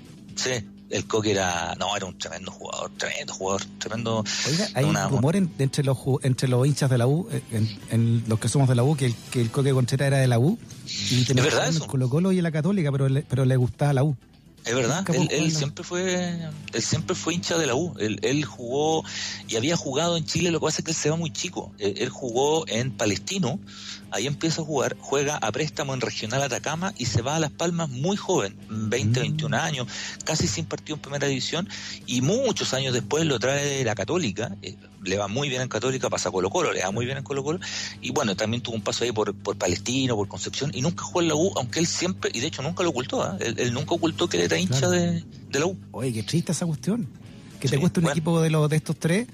el 0.89 1.05
Coque 1.07 1.31
era... 1.31 1.75
No, 1.79 1.95
era 1.95 2.05
un 2.05 2.17
tremendo 2.17 2.51
jugador, 2.51 2.91
tremendo 2.97 3.33
jugador, 3.33 3.63
tremendo... 3.79 4.23
Oiga, 4.47 4.67
hay 4.73 4.85
una- 4.85 5.07
rumor 5.07 5.35
en- 5.35 5.51
entre 5.59 5.83
los 5.83 5.97
entre 6.23 6.47
los 6.47 6.65
hinchas 6.67 6.89
de 6.89 6.97
la 6.97 7.07
U, 7.07 7.27
eh, 7.31 7.41
en, 7.51 7.79
en 7.91 8.23
los 8.27 8.39
que 8.39 8.47
somos 8.49 8.67
de 8.69 8.75
la 8.75 8.83
U, 8.83 8.95
que 8.95 9.07
el, 9.07 9.15
que 9.31 9.41
el 9.41 9.49
Coque 9.51 9.71
Contreras 9.71 10.07
era 10.07 10.17
de 10.17 10.27
la 10.27 10.39
U. 10.39 10.57
Y 11.09 11.23
tenía 11.25 11.43
verdad 11.43 11.67
eso? 11.69 11.87
Colo 11.87 12.09
Colo 12.09 12.31
y 12.31 12.37
en 12.37 12.43
la 12.43 12.51
Católica, 12.51 12.91
pero 12.91 13.09
le, 13.09 13.23
pero 13.23 13.45
le 13.45 13.55
gustaba 13.57 13.93
la 13.93 14.03
U. 14.03 14.15
Es 14.63 14.73
verdad, 14.73 15.05
él, 15.29 15.51
siempre 15.51 15.83
fue, 15.83 16.39
él 16.73 16.81
siempre 16.81 17.15
fue 17.15 17.35
hincha 17.35 17.55
de 17.55 17.67
la 17.67 17.75
U. 17.75 17.93
Él, 17.99 18.17
él 18.23 18.43
jugó 18.45 19.03
y 19.47 19.57
había 19.57 19.77
jugado 19.77 20.17
en 20.17 20.25
Chile. 20.25 20.49
Lo 20.49 20.59
que 20.59 20.65
pasa 20.65 20.79
es 20.79 20.85
que 20.85 20.89
él 20.91 20.97
se 20.97 21.09
va 21.11 21.17
muy 21.17 21.29
chico. 21.29 21.71
Él 21.77 22.09
jugó 22.09 22.67
en 22.67 22.89
Palestino, 22.91 23.59
ahí 24.15 24.27
empieza 24.27 24.61
a 24.61 24.65
jugar, 24.65 24.95
juega 24.99 25.37
a 25.37 25.51
préstamo 25.51 25.93
en 25.93 26.01
Regional 26.01 26.41
Atacama 26.41 26.93
y 26.97 27.05
se 27.05 27.21
va 27.21 27.35
a 27.35 27.39
Las 27.39 27.51
Palmas 27.51 27.89
muy 27.89 28.17
joven, 28.17 28.55
20, 28.69 29.19
Mm. 29.19 29.23
21 29.23 29.53
años, 29.57 29.87
casi 30.23 30.47
sin 30.47 30.65
partido 30.65 30.95
en 30.95 31.01
Primera 31.01 31.27
División. 31.27 31.67
Y 32.07 32.21
muchos 32.21 32.73
años 32.73 32.93
después 32.93 33.25
lo 33.25 33.39
trae 33.39 33.83
la 33.83 33.95
Católica. 33.95 34.55
eh, 34.61 34.75
le 35.03 35.17
va 35.17 35.27
muy 35.27 35.49
bien 35.49 35.61
en 35.61 35.67
Católica, 35.67 36.09
pasa 36.09 36.29
a 36.29 36.31
Colo 36.31 36.49
Colo, 36.49 36.73
le 36.73 36.81
va 36.81 36.89
muy 36.89 37.05
bien 37.05 37.19
en 37.19 37.23
Colo 37.23 37.43
Colo. 37.43 37.59
Y 38.01 38.09
bueno, 38.09 38.35
también 38.35 38.63
tuvo 38.63 38.75
un 38.75 38.81
paso 38.81 39.03
ahí 39.03 39.11
por, 39.11 39.35
por 39.35 39.55
Palestino, 39.55 40.15
por 40.15 40.27
Concepción, 40.27 40.71
y 40.73 40.81
nunca 40.81 41.03
jugó 41.03 41.21
en 41.21 41.27
la 41.27 41.35
U, 41.35 41.51
aunque 41.57 41.79
él 41.79 41.85
siempre, 41.85 42.31
y 42.33 42.39
de 42.39 42.47
hecho 42.47 42.63
nunca 42.63 42.81
lo 42.81 42.89
ocultó, 42.89 43.21
¿ah? 43.21 43.37
él, 43.39 43.53
él 43.59 43.71
nunca 43.71 43.93
ocultó 43.93 44.27
que 44.27 44.37
él 44.37 44.43
era 44.45 44.57
hincha 44.57 44.79
Claro. 44.79 44.91
de, 44.93 45.23
de 45.51 45.59
la 45.59 45.67
U. 45.67 45.77
Oye, 45.91 46.11
qué 46.11 46.23
triste 46.23 46.53
esa 46.53 46.65
cuestión. 46.65 47.07
Que 47.59 47.67
te 47.69 47.75
Sí, 47.75 47.79
cueste 47.81 47.99
un 47.99 48.05
bueno. 48.05 48.13
equipo 48.13 48.41
de 48.41 48.49
los 48.49 48.67
de 48.67 48.77
estos 48.77 48.97
tres 48.97 49.27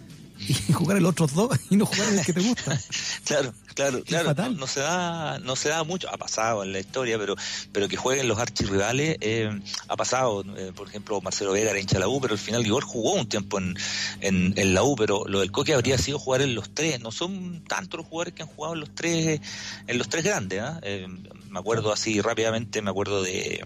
y 0.46 0.54
jugar 0.74 1.02
los 1.02 1.12
otros 1.12 1.34
dos 1.36 1.58
y 1.70 1.78
no 1.78 1.86
jugar 1.86 2.14
el 2.16 2.26
que 2.26 2.34
te 2.34 2.42
gusta. 2.42 2.78
Claro, 3.24 3.54
claro, 3.82 4.04
claro. 4.04 4.34
No, 4.52 4.60
no 4.62 4.68
se 4.68 4.80
da, 4.80 5.40
no 5.40 5.56
se 5.56 5.70
da 5.70 5.84
mucho. 5.84 6.10
Ha 6.10 6.18
pasado 6.18 6.64
en 6.64 6.72
la 6.74 6.80
historia, 6.80 7.18
pero, 7.18 7.36
pero 7.72 7.88
que 7.88 7.98
jueguen 7.98 8.28
los 8.28 8.38
archirrivales 8.40 9.18
eh, 9.22 9.50
ha 9.88 9.96
pasado. 9.98 10.44
Eh, 10.58 10.72
por 10.76 10.88
ejemplo, 10.88 11.20
Marcelo 11.22 11.52
Vega 11.54 11.72
era 11.72 11.80
hincha 11.80 11.96
de 11.96 12.02
la 12.02 12.08
U, 12.08 12.20
pero 12.22 12.34
al 12.34 12.40
final 12.40 12.66
Igor 12.66 12.84
jugó 12.84 13.14
un 13.14 13.28
tiempo 13.28 13.58
en, 13.60 13.76
en, 14.22 14.54
en 14.56 14.74
la 14.74 14.84
U, 14.84 14.96
pero 14.96 15.26
lo 15.28 15.40
del 15.40 15.52
Coque 15.52 15.74
habría 15.74 15.98
sido 15.98 16.20
jugar 16.20 16.42
en 16.42 16.56
los 16.56 16.70
tres. 16.74 17.00
No 17.02 17.12
son 17.12 17.64
tantos 17.68 17.98
los 18.00 18.08
jugadores 18.08 18.34
que 18.34 18.44
han 18.44 18.50
jugado 18.50 18.74
en 18.76 18.80
los 18.82 18.94
tres, 18.96 19.42
en 19.88 19.98
los 19.98 20.10
tres 20.10 20.24
grandes. 20.24 20.62
¿ah? 20.62 20.80
Eh, 20.84 21.08
me 21.50 21.60
acuerdo 21.60 21.92
así 21.92 22.22
rápidamente, 22.22 22.82
me 22.82 22.90
acuerdo 22.92 23.24
de, 23.24 23.66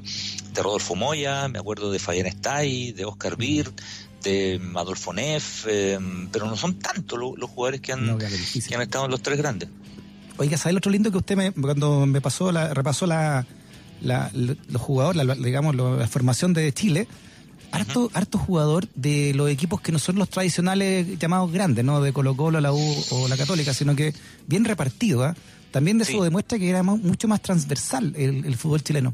de 0.54 0.64
Rodolfo 0.64 0.96
Moya, 0.96 1.48
me 1.48 1.60
acuerdo 1.60 1.92
de 1.92 2.00
Fabián 2.00 2.26
Estay, 2.26 2.92
de 2.94 3.06
Oscar 3.06 3.36
Birt, 3.38 3.80
de 4.24 4.60
Adolfo 4.76 5.14
Neff, 5.14 5.66
eh, 5.70 6.00
pero 6.32 6.48
no 6.48 6.58
son 6.58 6.80
tantos 6.80 7.20
lo- 7.20 7.36
los 7.38 7.48
jugadores 7.52 7.82
que 7.82 7.94
han, 7.94 8.08
No, 8.08 8.18
que 8.18 8.26
han 8.76 8.82
estado 8.82 9.06
en 9.06 9.12
los 9.12 9.22
tres 9.22 9.38
grandes. 9.38 9.70
Oiga, 10.38 10.58
¿sabe 10.58 10.72
el 10.72 10.78
otro 10.78 10.92
lindo 10.92 11.12
que 11.12 11.18
usted 11.18 11.38
me, 11.38 11.52
cuando 11.52 12.06
me 12.06 12.22
pasó 12.22 12.52
la, 12.52 12.74
repasó 12.74 13.06
la, 13.06 13.46
la, 14.02 14.30
los 14.34 14.82
jugadores, 14.82 15.26
la, 15.26 15.36
digamos, 15.36 15.76
la 15.76 16.08
formación 16.08 16.54
de 16.54 16.72
Chile? 16.74 17.08
Harto, 17.72 18.10
harto 18.14 18.38
jugador 18.38 18.88
de 18.96 19.34
los 19.34 19.50
equipos 19.50 19.82
que 19.82 19.92
no 19.92 20.00
son 20.00 20.18
los 20.18 20.30
tradicionales 20.30 21.20
llamados 21.20 21.52
grandes, 21.52 21.84
¿no? 21.84 22.02
De 22.02 22.14
Colo 22.14 22.36
Colo, 22.36 22.62
la 22.62 22.72
U 22.72 23.06
o 23.12 23.28
la 23.28 23.36
Católica, 23.36 23.74
sino 23.74 23.96
que 23.96 24.14
bien 24.48 24.64
repartido, 24.64 25.24
¿ah? 25.24 25.36
También 25.72 25.98
de 25.98 26.06
eso 26.06 26.24
demuestra 26.24 26.58
que 26.58 26.70
era 26.70 26.84
mucho 26.84 27.28
más 27.28 27.42
transversal 27.42 28.14
el 28.16 28.56
fútbol 28.56 28.82
chileno. 28.82 29.14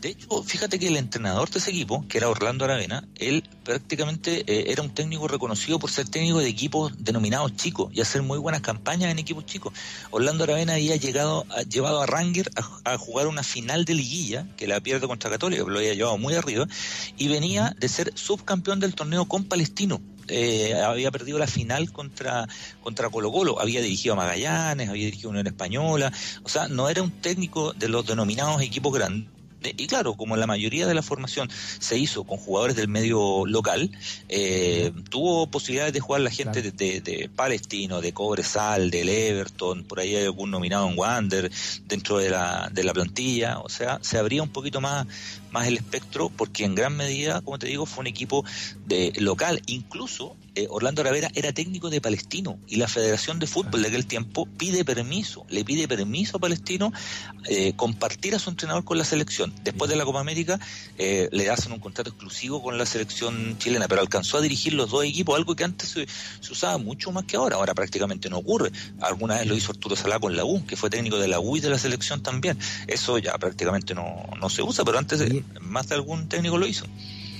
De 0.00 0.10
hecho, 0.10 0.44
fíjate 0.44 0.78
que 0.78 0.86
el 0.86 0.96
entrenador 0.96 1.50
de 1.50 1.58
ese 1.58 1.70
equipo, 1.70 2.04
que 2.08 2.18
era 2.18 2.28
Orlando 2.28 2.64
Aravena, 2.64 3.08
él 3.16 3.42
prácticamente 3.64 4.44
eh, 4.46 4.70
era 4.70 4.80
un 4.82 4.94
técnico 4.94 5.26
reconocido 5.26 5.80
por 5.80 5.90
ser 5.90 6.08
técnico 6.08 6.38
de 6.38 6.48
equipos 6.48 6.92
denominados 6.98 7.56
chicos 7.56 7.90
y 7.92 8.00
hacer 8.00 8.22
muy 8.22 8.38
buenas 8.38 8.60
campañas 8.60 9.10
en 9.10 9.18
equipos 9.18 9.44
chicos. 9.44 9.72
Orlando 10.12 10.44
Aravena 10.44 10.74
había 10.74 10.94
llegado, 10.94 11.44
llevado 11.68 12.00
a 12.00 12.06
Ranger 12.06 12.48
a, 12.84 12.96
jugar 12.96 13.26
una 13.26 13.42
final 13.42 13.84
de 13.84 13.94
liguilla, 13.94 14.46
que 14.56 14.68
la 14.68 14.80
pierde 14.80 15.08
contra 15.08 15.30
Católica, 15.30 15.64
lo 15.66 15.78
había 15.78 15.94
llevado 15.94 16.16
muy 16.16 16.34
arriba, 16.34 16.68
y 17.16 17.26
venía 17.26 17.74
de 17.76 17.88
ser 17.88 18.12
subcampeón 18.14 18.78
del 18.78 18.94
torneo 18.94 19.24
con 19.24 19.44
Palestino. 19.44 20.00
Eh, 20.28 20.74
había 20.74 21.10
perdido 21.10 21.38
la 21.38 21.46
final 21.46 21.90
contra, 21.90 22.46
contra 22.82 23.08
Colo 23.08 23.32
Colo, 23.32 23.60
había 23.60 23.80
dirigido 23.80 24.12
a 24.12 24.16
Magallanes, 24.18 24.90
había 24.90 25.06
dirigido 25.06 25.30
a 25.30 25.32
Unión 25.32 25.46
Española, 25.48 26.12
o 26.44 26.48
sea, 26.48 26.68
no 26.68 26.88
era 26.88 27.02
un 27.02 27.10
técnico 27.10 27.72
de 27.72 27.88
los 27.88 28.06
denominados 28.06 28.62
equipos 28.62 28.92
grandes 28.92 29.37
y 29.62 29.86
claro, 29.86 30.14
como 30.14 30.36
la 30.36 30.46
mayoría 30.46 30.86
de 30.86 30.94
la 30.94 31.02
formación 31.02 31.48
se 31.78 31.98
hizo 31.98 32.24
con 32.24 32.38
jugadores 32.38 32.76
del 32.76 32.88
medio 32.88 33.44
local, 33.46 33.90
eh, 34.28 34.92
tuvo 35.10 35.48
posibilidades 35.48 35.92
de 35.92 36.00
jugar 36.00 36.20
la 36.20 36.30
gente 36.30 36.62
de, 36.62 37.30
Palestino, 37.34 38.00
de 38.00 38.12
Cobresal, 38.12 38.90
del 38.90 39.08
Everton, 39.08 39.84
por 39.84 40.00
ahí 40.00 40.14
hay 40.14 40.24
algún 40.24 40.50
nominado 40.50 40.88
en 40.88 40.98
Wander 40.98 41.50
dentro 41.86 42.18
de 42.18 42.30
la, 42.30 42.70
de 42.72 42.84
la 42.84 42.92
plantilla, 42.92 43.58
o 43.58 43.68
sea, 43.68 43.98
se 44.02 44.18
abría 44.18 44.42
un 44.42 44.50
poquito 44.50 44.80
más, 44.80 45.06
más 45.50 45.66
el 45.66 45.76
espectro 45.76 46.30
porque 46.30 46.64
en 46.64 46.74
gran 46.74 46.96
medida, 46.96 47.40
como 47.40 47.58
te 47.58 47.66
digo, 47.66 47.86
fue 47.86 48.02
un 48.02 48.06
equipo 48.06 48.44
de 48.86 49.12
local, 49.16 49.62
incluso 49.66 50.36
eh, 50.54 50.66
Orlando 50.70 51.02
Ravera 51.02 51.30
era 51.34 51.52
técnico 51.52 51.90
de 51.90 52.00
Palestino 52.00 52.58
y 52.66 52.76
la 52.76 52.88
Federación 52.88 53.38
de 53.38 53.46
Fútbol 53.46 53.82
de 53.82 53.88
aquel 53.88 54.06
tiempo 54.06 54.46
pide 54.46 54.84
permiso, 54.84 55.46
le 55.48 55.64
pide 55.64 55.86
permiso 55.86 56.38
a 56.38 56.40
Palestino 56.40 56.92
eh, 57.48 57.74
compartir 57.76 58.34
a 58.34 58.38
su 58.38 58.50
entrenador 58.50 58.84
con 58.84 58.98
la 58.98 59.04
selección. 59.04 59.52
Después 59.62 59.90
de 59.90 59.96
la 59.96 60.04
Copa 60.04 60.20
América 60.20 60.58
eh, 60.96 61.28
le 61.32 61.50
hacen 61.50 61.72
un 61.72 61.80
contrato 61.80 62.10
exclusivo 62.10 62.62
con 62.62 62.78
la 62.78 62.86
selección 62.86 63.56
chilena, 63.58 63.88
pero 63.88 64.00
alcanzó 64.00 64.38
a 64.38 64.40
dirigir 64.40 64.74
los 64.74 64.90
dos 64.90 65.04
equipos, 65.04 65.36
algo 65.36 65.54
que 65.54 65.64
antes 65.64 65.90
se, 65.90 66.06
usaba 66.50 66.78
mucho 66.78 67.12
más 67.12 67.24
que 67.24 67.36
ahora, 67.36 67.56
ahora 67.56 67.74
prácticamente 67.74 68.28
no 68.28 68.38
ocurre. 68.38 68.72
Alguna 69.00 69.38
vez 69.38 69.46
lo 69.46 69.54
hizo 69.54 69.72
Arturo 69.72 69.96
Salá 69.96 70.18
con 70.18 70.36
la 70.36 70.44
U, 70.44 70.64
que 70.66 70.76
fue 70.76 70.90
técnico 70.90 71.18
de 71.18 71.28
la 71.28 71.40
U 71.40 71.56
y 71.56 71.60
de 71.60 71.70
la 71.70 71.78
selección 71.78 72.22
también. 72.22 72.58
Eso 72.86 73.18
ya 73.18 73.36
prácticamente 73.38 73.94
no, 73.94 74.24
no 74.40 74.48
se 74.50 74.62
usa, 74.62 74.84
pero 74.84 74.98
antes 74.98 75.22
más 75.60 75.88
de 75.88 75.94
algún 75.94 76.28
técnico 76.28 76.58
lo 76.58 76.66
hizo 76.66 76.86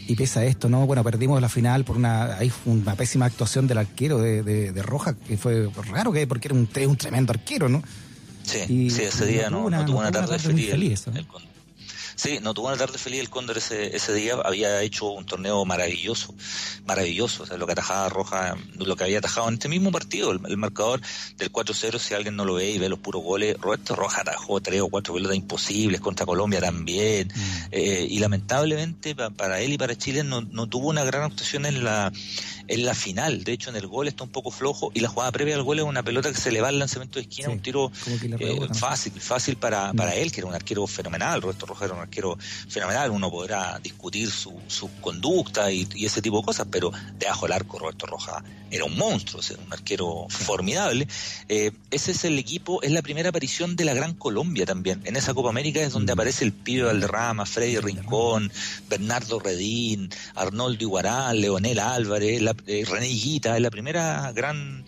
y 0.09 0.17
pesa 0.17 0.43
esto, 0.45 0.71
¿no? 0.71 0.87
Bueno, 0.87 1.05
perdimos 1.05 1.41
la 1.41 1.51
final 1.51 1.85
por 1.85 1.97
una, 1.97 2.39
ahí 2.39 2.49
fue 2.49 2.73
una 2.73 2.95
pésima 2.95 3.27
actuación 3.27 3.67
del 3.67 3.77
arquero 3.77 4.19
de, 4.19 4.43
de, 4.43 4.83
Roja, 4.83 5.15
que 5.15 5.37
fue 5.37 5.69
raro 5.91 6.13
que 6.13 6.27
porque 6.27 6.49
era 6.49 6.55
un, 6.55 6.67
un 6.87 6.97
tremendo 6.97 7.31
arquero, 7.31 7.69
¿no? 7.69 7.83
Sí, 8.43 8.89
sí, 8.91 9.03
ese 9.03 9.27
día 9.27 9.51
no, 9.51 9.69
tuvo 9.85 9.99
una, 9.99 10.11
tarde, 10.11 10.39
feliz. 10.39 11.05
Sí, 12.19 12.41
no 12.43 12.53
tuvo 12.53 12.67
una 12.67 12.77
tarde 12.77 12.99
feliz 12.99 13.21
el 13.21 13.31
Cóndor 13.31 13.59
ese, 13.59 13.95
ese 13.95 14.13
día. 14.13 14.35
Había 14.45 14.83
hecho 14.83 15.07
un 15.07 15.25
torneo 15.25 15.65
maravilloso, 15.65 16.35
maravilloso. 16.85 17.45
O 17.45 17.47
sea, 17.47 17.57
lo 17.57 17.65
que 17.65 17.73
atajaba 17.73 18.09
Roja, 18.09 18.57
lo 18.77 18.97
que 18.97 19.05
había 19.05 19.19
atajado 19.19 19.47
en 19.47 19.55
este 19.55 19.69
mismo 19.69 19.93
partido, 19.93 20.33
el, 20.33 20.57
marcador 20.57 21.01
del 21.37 21.53
4-0, 21.53 22.01
si 22.01 22.15
alguien 22.15 22.35
no 22.35 22.45
lo 22.45 22.55
ve 22.55 22.73
y 22.73 22.79
ve 22.79 22.89
los 22.89 22.99
puros 22.99 23.23
goles, 23.23 23.57
Roberto 23.61 23.95
Roja 23.95 24.23
atajó 24.23 24.61
tres 24.61 24.81
o 24.81 24.89
cuatro 24.89 25.15
pelotas 25.15 25.37
imposibles 25.37 26.01
contra 26.01 26.27
Colombia 26.27 26.61
también. 26.61 27.29
Mm. 27.29 27.41
Eh, 27.71 28.09
y 28.11 28.19
lamentablemente 28.19 29.15
para 29.15 29.61
él 29.61 29.75
y 29.75 29.79
para 29.79 29.97
Chile 29.97 30.25
no, 30.25 30.41
no 30.41 30.67
tuvo 30.67 30.89
una 30.89 31.05
gran 31.05 31.23
actuación 31.23 31.67
en 31.67 31.85
la 31.85 32.13
en 32.69 32.85
la 32.85 32.95
final. 32.95 33.45
De 33.45 33.53
hecho, 33.53 33.71
en 33.71 33.77
el 33.77 33.87
gol 33.87 34.09
está 34.09 34.25
un 34.25 34.31
poco 34.31 34.51
flojo 34.51 34.91
y 34.95 35.01
la 35.01 35.09
jugada 35.09 35.33
previa 35.33 35.57
al 35.57 35.63
gol 35.63 35.79
es 35.79 35.85
una 35.85 36.03
pelota 36.03 36.31
que 36.31 36.39
se 36.39 36.53
le 36.53 36.61
va 36.61 36.69
al 36.69 36.79
lanzamiento 36.79 37.19
de 37.19 37.23
esquina, 37.23 37.49
un 37.49 37.61
tiro 37.61 37.91
eh, 38.07 38.69
fácil, 38.75 39.13
fácil 39.21 39.57
para, 39.57 39.93
para 39.93 40.13
mm. 40.13 40.19
él, 40.19 40.33
que 40.33 40.41
era 40.41 40.47
un 40.47 40.55
arquero 40.55 40.87
fenomenal. 40.87 41.43
Roberto 41.43 41.67
Roja 41.67 41.87
era 41.87 41.95
un 41.95 42.01
arquero 42.01 42.39
fenomenal. 42.69 43.11
Uno 43.11 43.31
podrá 43.31 43.79
discutir 43.83 44.31
su, 44.31 44.55
su 44.69 44.91
conducta 45.01 45.73
y, 45.73 45.89
ese 46.05 46.23
tipo 46.23 46.39
de 46.39 46.45
cosas, 46.45 46.67
pero 46.71 46.93
debajo 47.19 47.47
del 47.47 47.53
arco, 47.53 47.79
Roberto 47.79 48.07
Roja 48.07 48.43
era 48.71 48.85
un 48.85 48.97
monstruo, 48.97 49.43
era 49.49 49.63
un 49.63 49.73
arquero 49.73 50.27
formidable. 50.29 51.09
Eh, 51.49 51.73
ese 51.91 52.13
es 52.13 52.25
el 52.25 52.39
equipo, 52.39 52.83
es 52.83 52.93
la 52.93 53.03
primera 53.03 53.31
aparición 53.31 53.77
de 53.77 53.85
la 53.85 53.95
Gran 53.95 54.15
Colombia 54.15 54.67
también. 54.67 55.01
En 55.05 55.17
esa 55.17 55.33
Copa 55.35 55.49
América 55.49 55.81
es 55.81 55.93
donde 55.93 56.13
mm. 56.13 56.17
aparece 56.17 56.45
el 56.45 56.53
Pío 56.53 56.87
Valderrama, 56.87 57.47
Freddy 57.47 57.79
Rincón, 57.79 58.53
Bernardo 58.89 59.41
Redín, 59.41 60.11
Arnoldo 60.35 60.83
Iguarán, 60.83 61.41
Leonel 61.41 61.79
Álvarez, 61.79 62.43
la 62.43 62.55
eh, 62.67 62.85
René 62.89 63.09
Higuita, 63.09 63.57
es 63.57 63.63
la 63.63 63.71
primera 63.71 64.33
gran 64.33 64.85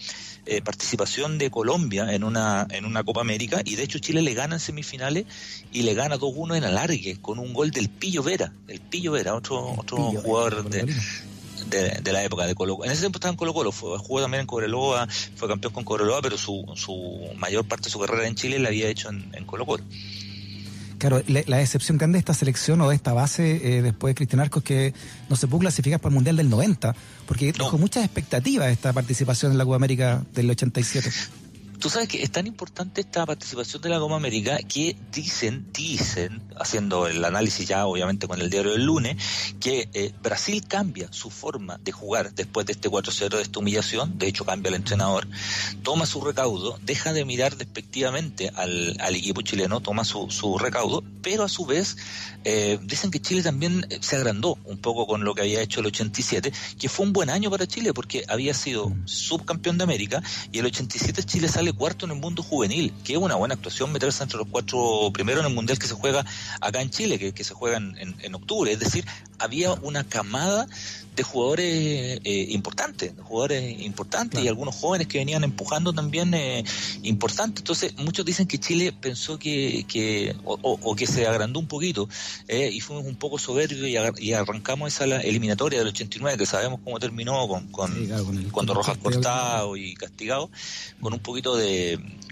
eh, 0.46 0.62
participación 0.62 1.38
de 1.38 1.50
Colombia 1.50 2.12
en 2.14 2.24
una, 2.24 2.66
en 2.70 2.84
una 2.84 3.04
Copa 3.04 3.20
América 3.20 3.60
y 3.64 3.76
de 3.76 3.82
hecho 3.82 3.98
Chile 3.98 4.22
le 4.22 4.34
gana 4.34 4.56
en 4.56 4.60
semifinales 4.60 5.26
y 5.72 5.82
le 5.82 5.94
gana 5.94 6.16
2-1 6.16 6.56
en 6.56 6.64
alargue 6.64 7.20
con 7.20 7.38
un 7.38 7.52
gol 7.52 7.70
del 7.70 7.88
Pillo 7.88 8.22
Vera, 8.22 8.52
el 8.68 8.80
Pillo 8.80 9.12
Vera, 9.12 9.34
otro, 9.34 9.74
otro 9.76 9.98
jugador 9.98 10.68
de, 10.68 10.86
de, 12.00 12.12
la 12.12 12.24
época 12.24 12.46
de 12.46 12.54
Colo 12.54 12.84
En 12.84 12.90
ese 12.90 13.00
tiempo 13.00 13.18
estaba 13.18 13.32
en 13.32 13.36
Colo 13.36 13.54
Colo, 13.54 13.70
fue, 13.70 13.98
jugó 13.98 14.20
también 14.20 14.42
en 14.42 14.46
Cobreloa, 14.46 15.06
fue 15.36 15.48
campeón 15.48 15.72
con 15.72 15.84
Cobreloa, 15.84 16.22
pero 16.22 16.38
su, 16.38 16.64
su 16.74 17.18
mayor 17.36 17.66
parte 17.66 17.84
de 17.84 17.90
su 17.90 18.00
carrera 18.00 18.26
en 18.26 18.34
Chile 18.34 18.58
la 18.58 18.68
había 18.68 18.88
hecho 18.88 19.10
en, 19.10 19.30
en 19.34 19.44
Colo 19.44 19.66
Colo. 19.66 19.84
Claro, 21.00 21.22
la, 21.28 21.62
excepción 21.62 21.96
grande 21.96 22.16
de 22.16 22.20
esta 22.20 22.34
selección 22.34 22.78
o 22.82 22.90
de 22.90 22.94
esta 22.94 23.14
base 23.14 23.78
eh, 23.78 23.80
después 23.80 24.10
de 24.10 24.16
Cristian 24.16 24.40
Arcos 24.40 24.62
que 24.62 24.92
no 25.30 25.36
se 25.36 25.48
pudo 25.48 25.60
clasificar 25.60 25.98
para 25.98 26.10
el 26.10 26.14
Mundial 26.14 26.36
del 26.36 26.50
90, 26.50 26.94
porque 27.26 27.54
no. 27.58 27.72
muchas 27.78 28.04
expectativas 28.04 28.70
esta 28.70 28.92
participación 28.92 29.52
en 29.52 29.56
la 29.56 29.64
Copa 29.64 29.76
América 29.76 30.22
del 30.34 30.50
87. 30.50 31.10
Tú 31.80 31.88
sabes 31.88 32.08
que 32.08 32.22
es 32.22 32.30
tan 32.30 32.46
importante 32.46 33.00
esta 33.00 33.24
participación 33.24 33.80
de 33.80 33.88
la 33.88 33.98
Copa 33.98 34.14
América 34.14 34.58
que 34.58 34.94
dicen, 35.10 35.66
dicen, 35.72 36.42
haciendo 36.58 37.06
el 37.06 37.24
análisis 37.24 37.66
ya 37.66 37.86
obviamente 37.86 38.28
con 38.28 38.38
el 38.38 38.50
diario 38.50 38.72
del 38.72 38.84
lunes, 38.84 39.16
que 39.60 39.88
eh, 39.94 40.12
Brasil 40.22 40.62
cambia 40.68 41.10
su 41.10 41.30
forma 41.30 41.78
de 41.78 41.90
jugar 41.90 42.34
después 42.34 42.66
de 42.66 42.72
este 42.72 42.90
4-0, 42.90 43.36
de 43.36 43.42
esta 43.42 43.58
humillación, 43.60 44.18
de 44.18 44.28
hecho 44.28 44.44
cambia 44.44 44.68
el 44.68 44.74
entrenador, 44.74 45.26
toma 45.82 46.04
su 46.04 46.20
recaudo, 46.20 46.78
deja 46.82 47.14
de 47.14 47.24
mirar 47.24 47.56
despectivamente 47.56 48.50
al, 48.54 48.98
al 49.00 49.16
equipo 49.16 49.40
chileno, 49.40 49.80
toma 49.80 50.04
su, 50.04 50.30
su 50.30 50.58
recaudo, 50.58 51.02
pero 51.22 51.44
a 51.44 51.48
su 51.48 51.64
vez 51.64 51.96
eh, 52.44 52.78
dicen 52.82 53.10
que 53.10 53.20
Chile 53.20 53.42
también 53.42 53.86
eh, 53.88 53.98
se 54.02 54.16
agrandó 54.16 54.58
un 54.66 54.76
poco 54.78 55.06
con 55.06 55.24
lo 55.24 55.34
que 55.34 55.42
había 55.42 55.62
hecho 55.62 55.80
el 55.80 55.86
87, 55.86 56.52
que 56.78 56.88
fue 56.90 57.06
un 57.06 57.14
buen 57.14 57.30
año 57.30 57.50
para 57.50 57.66
Chile 57.66 57.94
porque 57.94 58.24
había 58.28 58.52
sido 58.52 58.90
mm. 58.90 59.08
subcampeón 59.08 59.78
de 59.78 59.84
América 59.84 60.22
y 60.52 60.58
el 60.58 60.66
87 60.66 61.22
Chile 61.24 61.48
sale 61.48 61.69
cuarto 61.72 62.06
en 62.06 62.12
el 62.12 62.18
mundo 62.18 62.42
juvenil, 62.42 62.92
que 63.04 63.14
es 63.14 63.18
una 63.18 63.36
buena 63.36 63.54
actuación 63.54 63.92
meterse 63.92 64.22
entre 64.22 64.38
los 64.38 64.48
cuatro 64.48 65.10
primeros 65.12 65.42
en 65.42 65.48
el 65.48 65.54
mundial 65.54 65.78
que 65.78 65.86
se 65.86 65.94
juega 65.94 66.24
acá 66.60 66.80
en 66.80 66.90
Chile, 66.90 67.18
que, 67.18 67.44
se 67.44 67.54
juega 67.54 67.78
en, 67.78 67.96
en 67.98 68.34
octubre. 68.34 68.72
Es 68.72 68.78
decir, 68.78 69.04
había 69.38 69.72
una 69.72 70.04
camada 70.04 70.66
de 71.16 71.22
jugadores 71.24 72.20
eh, 72.24 72.46
importantes, 72.50 73.12
jugadores 73.22 73.80
importantes 73.80 74.42
y 74.42 74.48
algunos 74.48 74.74
jóvenes 74.74 75.06
que 75.08 75.18
venían 75.18 75.44
empujando 75.44 75.92
también 75.92 76.32
eh, 76.34 76.64
importantes. 77.02 77.60
Entonces, 77.60 77.94
muchos 77.98 78.24
dicen 78.24 78.46
que 78.46 78.58
Chile 78.58 78.92
pensó 78.98 79.38
que, 79.38 79.84
que 79.88 80.34
o, 80.44 80.94
que 80.96 81.06
se 81.06 81.26
agrandó 81.26 81.58
un 81.58 81.66
poquito 81.66 82.08
eh, 82.48 82.70
y 82.72 82.80
fuimos 82.80 83.04
un 83.04 83.16
poco 83.16 83.38
soberbios 83.38 83.86
y, 84.18 84.32
arrancamos 84.32 84.94
esa 84.94 85.04
eliminatoria 85.04 85.80
del 85.80 85.88
89, 85.88 86.38
que 86.38 86.46
sabemos 86.46 86.80
cómo 86.84 86.98
terminó 86.98 87.46
con, 87.48 87.66
con, 87.68 87.92
cuando 88.52 88.74
Rojas 88.74 88.96
cortado 88.98 89.76
y 89.76 89.94
castigado, 89.94 90.50
con 91.00 91.12
un 91.12 91.18
poquito 91.18 91.56
de 91.56 91.59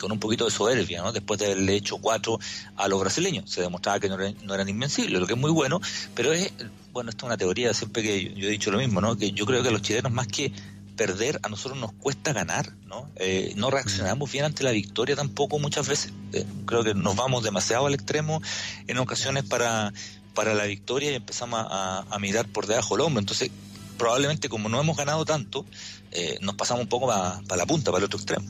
con 0.00 0.12
un 0.12 0.20
poquito 0.20 0.44
de 0.44 0.50
soberbia, 0.50 1.02
¿no? 1.02 1.12
Después 1.12 1.40
de 1.40 1.46
haberle 1.46 1.74
hecho 1.74 1.98
cuatro 1.98 2.38
a 2.76 2.88
los 2.88 3.00
brasileños. 3.00 3.50
Se 3.50 3.60
demostraba 3.60 3.98
que 3.98 4.08
no 4.08 4.14
eran, 4.14 4.36
no 4.44 4.54
eran 4.54 4.68
invencibles, 4.68 5.20
lo 5.20 5.26
que 5.26 5.32
es 5.32 5.38
muy 5.38 5.50
bueno, 5.50 5.80
pero 6.14 6.32
es 6.32 6.52
bueno, 6.98 7.10
esto 7.10 7.26
es 7.26 7.28
una 7.28 7.36
teoría, 7.36 7.72
siempre 7.74 8.02
que 8.02 8.34
yo, 8.34 8.48
he 8.48 8.50
dicho 8.50 8.72
lo 8.72 8.78
mismo, 8.78 9.00
¿no? 9.00 9.16
Que 9.16 9.30
yo 9.30 9.46
creo 9.46 9.62
que 9.62 9.68
a 9.68 9.70
los 9.70 9.82
chilenos 9.82 10.10
más 10.10 10.26
que 10.26 10.52
perder, 10.96 11.38
a 11.44 11.48
nosotros 11.48 11.78
nos 11.78 11.92
cuesta 11.92 12.32
ganar, 12.32 12.72
¿no? 12.86 13.08
Eh, 13.16 13.52
no 13.56 13.70
reaccionamos 13.70 14.32
bien 14.32 14.44
ante 14.44 14.64
la 14.64 14.72
victoria 14.72 15.14
tampoco 15.14 15.60
muchas 15.60 15.86
veces. 15.86 16.12
Eh, 16.32 16.44
creo 16.66 16.82
que 16.82 16.94
nos 16.94 17.14
vamos 17.14 17.44
demasiado 17.44 17.86
al 17.86 17.94
extremo 17.94 18.42
en 18.88 18.98
ocasiones 18.98 19.44
para, 19.44 19.92
para 20.34 20.54
la 20.54 20.64
victoria 20.64 21.12
y 21.12 21.14
empezamos 21.14 21.64
a, 21.70 22.18
mirar 22.18 22.48
por 22.48 22.66
debajo 22.66 22.96
del 22.96 23.06
hombro. 23.06 23.20
Entonces, 23.20 23.50
probablemente 23.96 24.48
como 24.48 24.68
no 24.68 24.80
hemos 24.80 24.96
ganado 24.96 25.24
tanto, 25.24 25.64
eh, 26.10 26.38
nos 26.40 26.56
pasamos 26.56 26.82
un 26.82 26.88
poco 26.88 27.06
para 27.06 27.56
la 27.56 27.66
punta, 27.66 27.92
para 27.92 27.98
el 27.98 28.04
otro 28.06 28.18
extremo. 28.18 28.44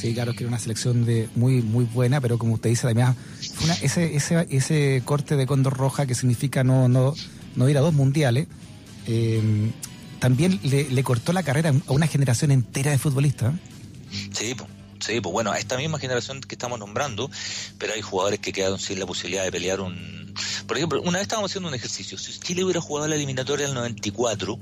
Sí, 0.00 0.14
claro, 0.14 0.32
que 0.32 0.44
era 0.44 0.48
una 0.48 0.58
selección 0.58 1.04
de 1.04 1.28
muy 1.34 1.60
muy 1.60 1.84
buena, 1.84 2.22
pero 2.22 2.38
como 2.38 2.54
usted 2.54 2.70
dice, 2.70 2.86
además, 2.86 3.16
ese, 3.82 4.16
ese, 4.16 4.46
ese 4.48 5.02
corte 5.04 5.36
de 5.36 5.46
Cóndor 5.46 5.76
Roja 5.76 6.06
que 6.06 6.14
significa 6.14 6.64
no, 6.64 6.88
no, 6.88 7.12
no 7.54 7.68
ir 7.68 7.76
a 7.76 7.82
dos 7.82 7.92
mundiales, 7.92 8.46
eh, 9.06 9.70
también 10.18 10.58
le, 10.62 11.02
cortó 11.02 11.34
la 11.34 11.42
carrera 11.42 11.74
a 11.86 11.92
una 11.92 12.06
generación 12.06 12.50
entera 12.50 12.90
de 12.90 12.98
futbolistas. 12.98 13.54
Sí, 14.32 14.54
Sí, 15.00 15.20
pues 15.20 15.32
bueno, 15.32 15.54
esta 15.54 15.78
misma 15.78 15.98
generación 15.98 16.42
que 16.42 16.54
estamos 16.54 16.78
nombrando, 16.78 17.30
pero 17.78 17.94
hay 17.94 18.02
jugadores 18.02 18.38
que 18.38 18.52
quedaron 18.52 18.78
sin 18.78 19.00
la 19.00 19.06
posibilidad 19.06 19.44
de 19.44 19.50
pelear 19.50 19.80
un... 19.80 20.20
Por 20.66 20.76
ejemplo, 20.76 21.00
una 21.02 21.18
vez 21.18 21.22
estábamos 21.22 21.50
haciendo 21.50 21.68
un 21.68 21.74
ejercicio, 21.74 22.16
si 22.16 22.38
Chile 22.38 22.62
hubiera 22.62 22.80
jugado 22.80 23.08
la 23.08 23.16
eliminatoria 23.16 23.66
del 23.66 23.74
94, 23.74 24.58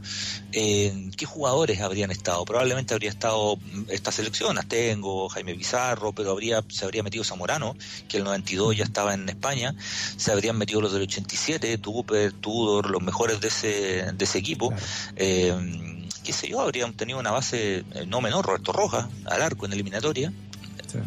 eh, 0.52 1.10
¿qué 1.16 1.26
jugadores 1.26 1.80
habrían 1.80 2.10
estado? 2.10 2.44
Probablemente 2.44 2.94
habría 2.94 3.10
estado 3.10 3.58
esta 3.88 4.10
selección, 4.10 4.56
Astengo, 4.58 5.28
Jaime 5.28 5.54
Pizarro, 5.54 6.12
pero 6.12 6.30
habría 6.30 6.64
se 6.68 6.84
habría 6.84 7.02
metido 7.02 7.24
Zamorano, 7.24 7.76
que 8.08 8.16
el 8.16 8.24
92 8.24 8.76
ya 8.76 8.84
estaba 8.84 9.12
en 9.12 9.28
España, 9.28 9.74
se 10.16 10.32
habrían 10.32 10.56
metido 10.56 10.80
los 10.80 10.92
del 10.92 11.02
87, 11.02 11.78
Tuper, 11.78 12.32
Tudor, 12.32 12.90
los 12.90 13.02
mejores 13.02 13.40
de 13.40 13.48
ese, 13.48 14.12
de 14.12 14.24
ese 14.24 14.38
equipo. 14.38 14.72
Eh, 15.16 15.97
qué 16.28 16.34
sé 16.34 16.46
yo, 16.46 16.60
habrían 16.60 16.92
tenido 16.92 17.18
una 17.18 17.30
base 17.30 17.78
eh, 17.78 18.04
no 18.06 18.20
menor, 18.20 18.44
Roberto 18.44 18.70
Rojas, 18.70 19.06
al 19.24 19.40
arco 19.40 19.64
en 19.64 19.72
eliminatoria. 19.72 20.30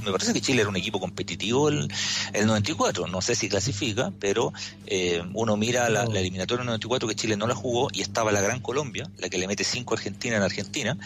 Me 0.03 0.11
parece 0.11 0.33
que 0.33 0.41
Chile 0.41 0.61
era 0.61 0.69
un 0.69 0.75
equipo 0.75 0.99
competitivo 0.99 1.69
el, 1.69 1.87
el 2.33 2.47
94. 2.47 3.05
No 3.05 3.21
sé 3.21 3.35
si 3.35 3.47
clasifica, 3.47 4.11
pero 4.19 4.51
eh, 4.87 5.21
uno 5.35 5.57
mira 5.57 5.89
la, 5.89 6.05
eliminatoria 6.05 6.61
del 6.61 6.65
94 6.65 7.07
que 7.07 7.13
Chile 7.13 7.37
no 7.37 7.45
la 7.45 7.53
jugó 7.53 7.89
y 7.93 8.01
estaba 8.01 8.31
la 8.31 8.41
Gran 8.41 8.61
Colombia, 8.61 9.07
la 9.19 9.29
que 9.29 9.37
le 9.37 9.45
mete 9.45 9.63
5 9.63 9.93
a 9.93 9.97
Argentina 9.97 10.37
en 10.37 10.41
Argentina, 10.41 10.97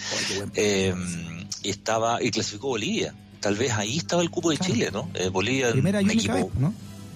eh, 0.53 0.95
y 1.61 1.69
estaba 1.69 2.23
y 2.23 2.31
clasificó 2.31 2.69
Bolivia. 2.69 3.13
Tal 3.41 3.55
vez 3.55 3.73
ahí 3.73 3.97
estaba 3.97 4.21
el 4.21 4.29
cupo 4.29 4.49
de 4.49 4.59
Chile, 4.59 4.91
¿no? 4.93 5.09
Bolivia, 5.31 5.73
un 5.73 6.09
equipo, 6.09 6.51
¿no? 6.57 6.73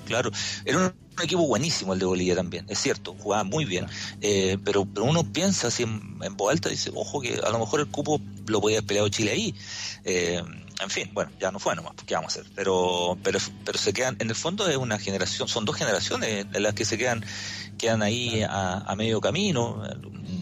Claro, 0.09 0.31
era 0.65 0.77
un 0.79 0.93
un 1.19 1.25
equipo 1.25 1.45
buenísimo 1.45 1.93
el 1.93 1.99
de 1.99 2.05
Bolivia 2.05 2.35
también, 2.35 2.65
es 2.69 2.79
cierto, 2.79 3.15
jugaba 3.19 3.43
muy 3.43 3.65
bien, 3.65 3.85
eh, 4.21 4.57
pero, 4.63 4.85
pero 4.85 5.05
uno 5.05 5.23
piensa 5.23 5.67
así 5.67 5.83
en, 5.83 6.17
en 6.21 6.37
voz 6.37 6.51
alta, 6.51 6.69
dice, 6.69 6.91
ojo 6.93 7.19
que 7.21 7.39
a 7.43 7.49
lo 7.49 7.59
mejor 7.59 7.81
el 7.81 7.87
cupo 7.87 8.21
lo 8.47 8.61
podía 8.61 8.77
haber 8.77 8.87
peleado 8.87 9.09
Chile 9.09 9.31
ahí. 9.31 9.55
Eh, 10.05 10.41
en 10.81 10.89
fin, 10.89 11.09
bueno, 11.13 11.29
ya 11.39 11.51
no 11.51 11.59
fue 11.59 11.75
nomás, 11.75 11.93
¿qué 12.05 12.15
vamos 12.15 12.37
a 12.37 12.39
hacer? 12.39 12.51
Pero, 12.55 13.17
pero, 13.21 13.37
pero 13.65 13.77
se 13.77 13.91
quedan, 13.91 14.15
en 14.19 14.29
el 14.29 14.35
fondo 14.35 14.67
es 14.69 14.77
una 14.77 14.97
generación, 14.97 15.49
son 15.49 15.65
dos 15.65 15.75
generaciones 15.75 16.45
en 16.53 16.63
las 16.63 16.73
que 16.73 16.85
se 16.85 16.97
quedan, 16.97 17.25
quedan 17.77 18.01
ahí 18.01 18.41
a, 18.47 18.93
medio 18.97 19.19
camino, 19.19 19.83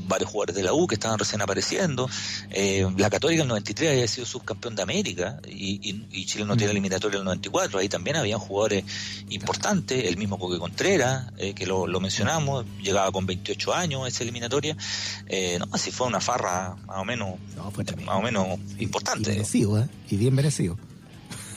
varios 0.08 0.30
jugadores 0.30 0.56
de 0.56 0.64
la 0.64 0.74
U 0.74 0.88
que 0.88 0.96
estaban 0.96 1.20
recién 1.20 1.42
apareciendo, 1.42 2.10
eh, 2.52 2.88
la 2.98 3.10
Católica 3.10 3.42
en 3.42 3.46
el 3.46 3.50
93 3.50 3.92
había 3.92 4.08
sido 4.08 4.26
subcampeón 4.26 4.76
de 4.76 4.82
América 4.84 5.40
y, 5.48 6.26
Chile 6.26 6.44
no 6.46 6.58
tiene 6.58 6.74
mm. 6.74 6.76
eliminatoria 6.76 7.16
en 7.16 7.22
el 7.22 7.26
94, 7.26 7.80
ahí 7.80 7.88
también 7.88 8.18
habían 8.18 8.40
jugadores 8.40 8.84
importantes, 9.30 10.06
el 10.06 10.18
mismo 10.18 10.38
Coque 10.38 10.60
Contreras, 10.60 11.32
eh, 11.38 11.54
que 11.54 11.66
lo, 11.66 11.88
mencionamos, 12.00 12.66
llegaba 12.82 13.12
con 13.12 13.26
28 13.26 13.74
años 13.74 14.04
a 14.04 14.08
esa 14.08 14.24
eliminatoria, 14.24 14.76
eh, 15.28 15.58
no, 15.60 15.68
así 15.72 15.92
fue 15.92 16.08
una 16.08 16.20
farra 16.20 16.76
más 16.86 16.98
o 16.98 17.06
menos, 17.06 17.36
más 18.06 18.16
o 18.16 18.22
menos 18.22 18.60
importante. 18.80 19.32
Y 20.10 20.18
bien 20.18 20.36
merecido. 20.36 20.78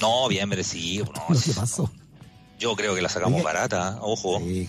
No, 0.00 0.28
bien 0.28 0.48
merecido. 0.48 1.06
No, 1.06 1.40
¿Qué 1.44 1.52
pasó? 1.52 1.90
Yo 2.58 2.76
creo 2.76 2.94
que 2.94 3.00
la 3.00 3.08
sacamos 3.08 3.42
barata, 3.42 3.98
ojo. 4.02 4.38
Sí, 4.38 4.68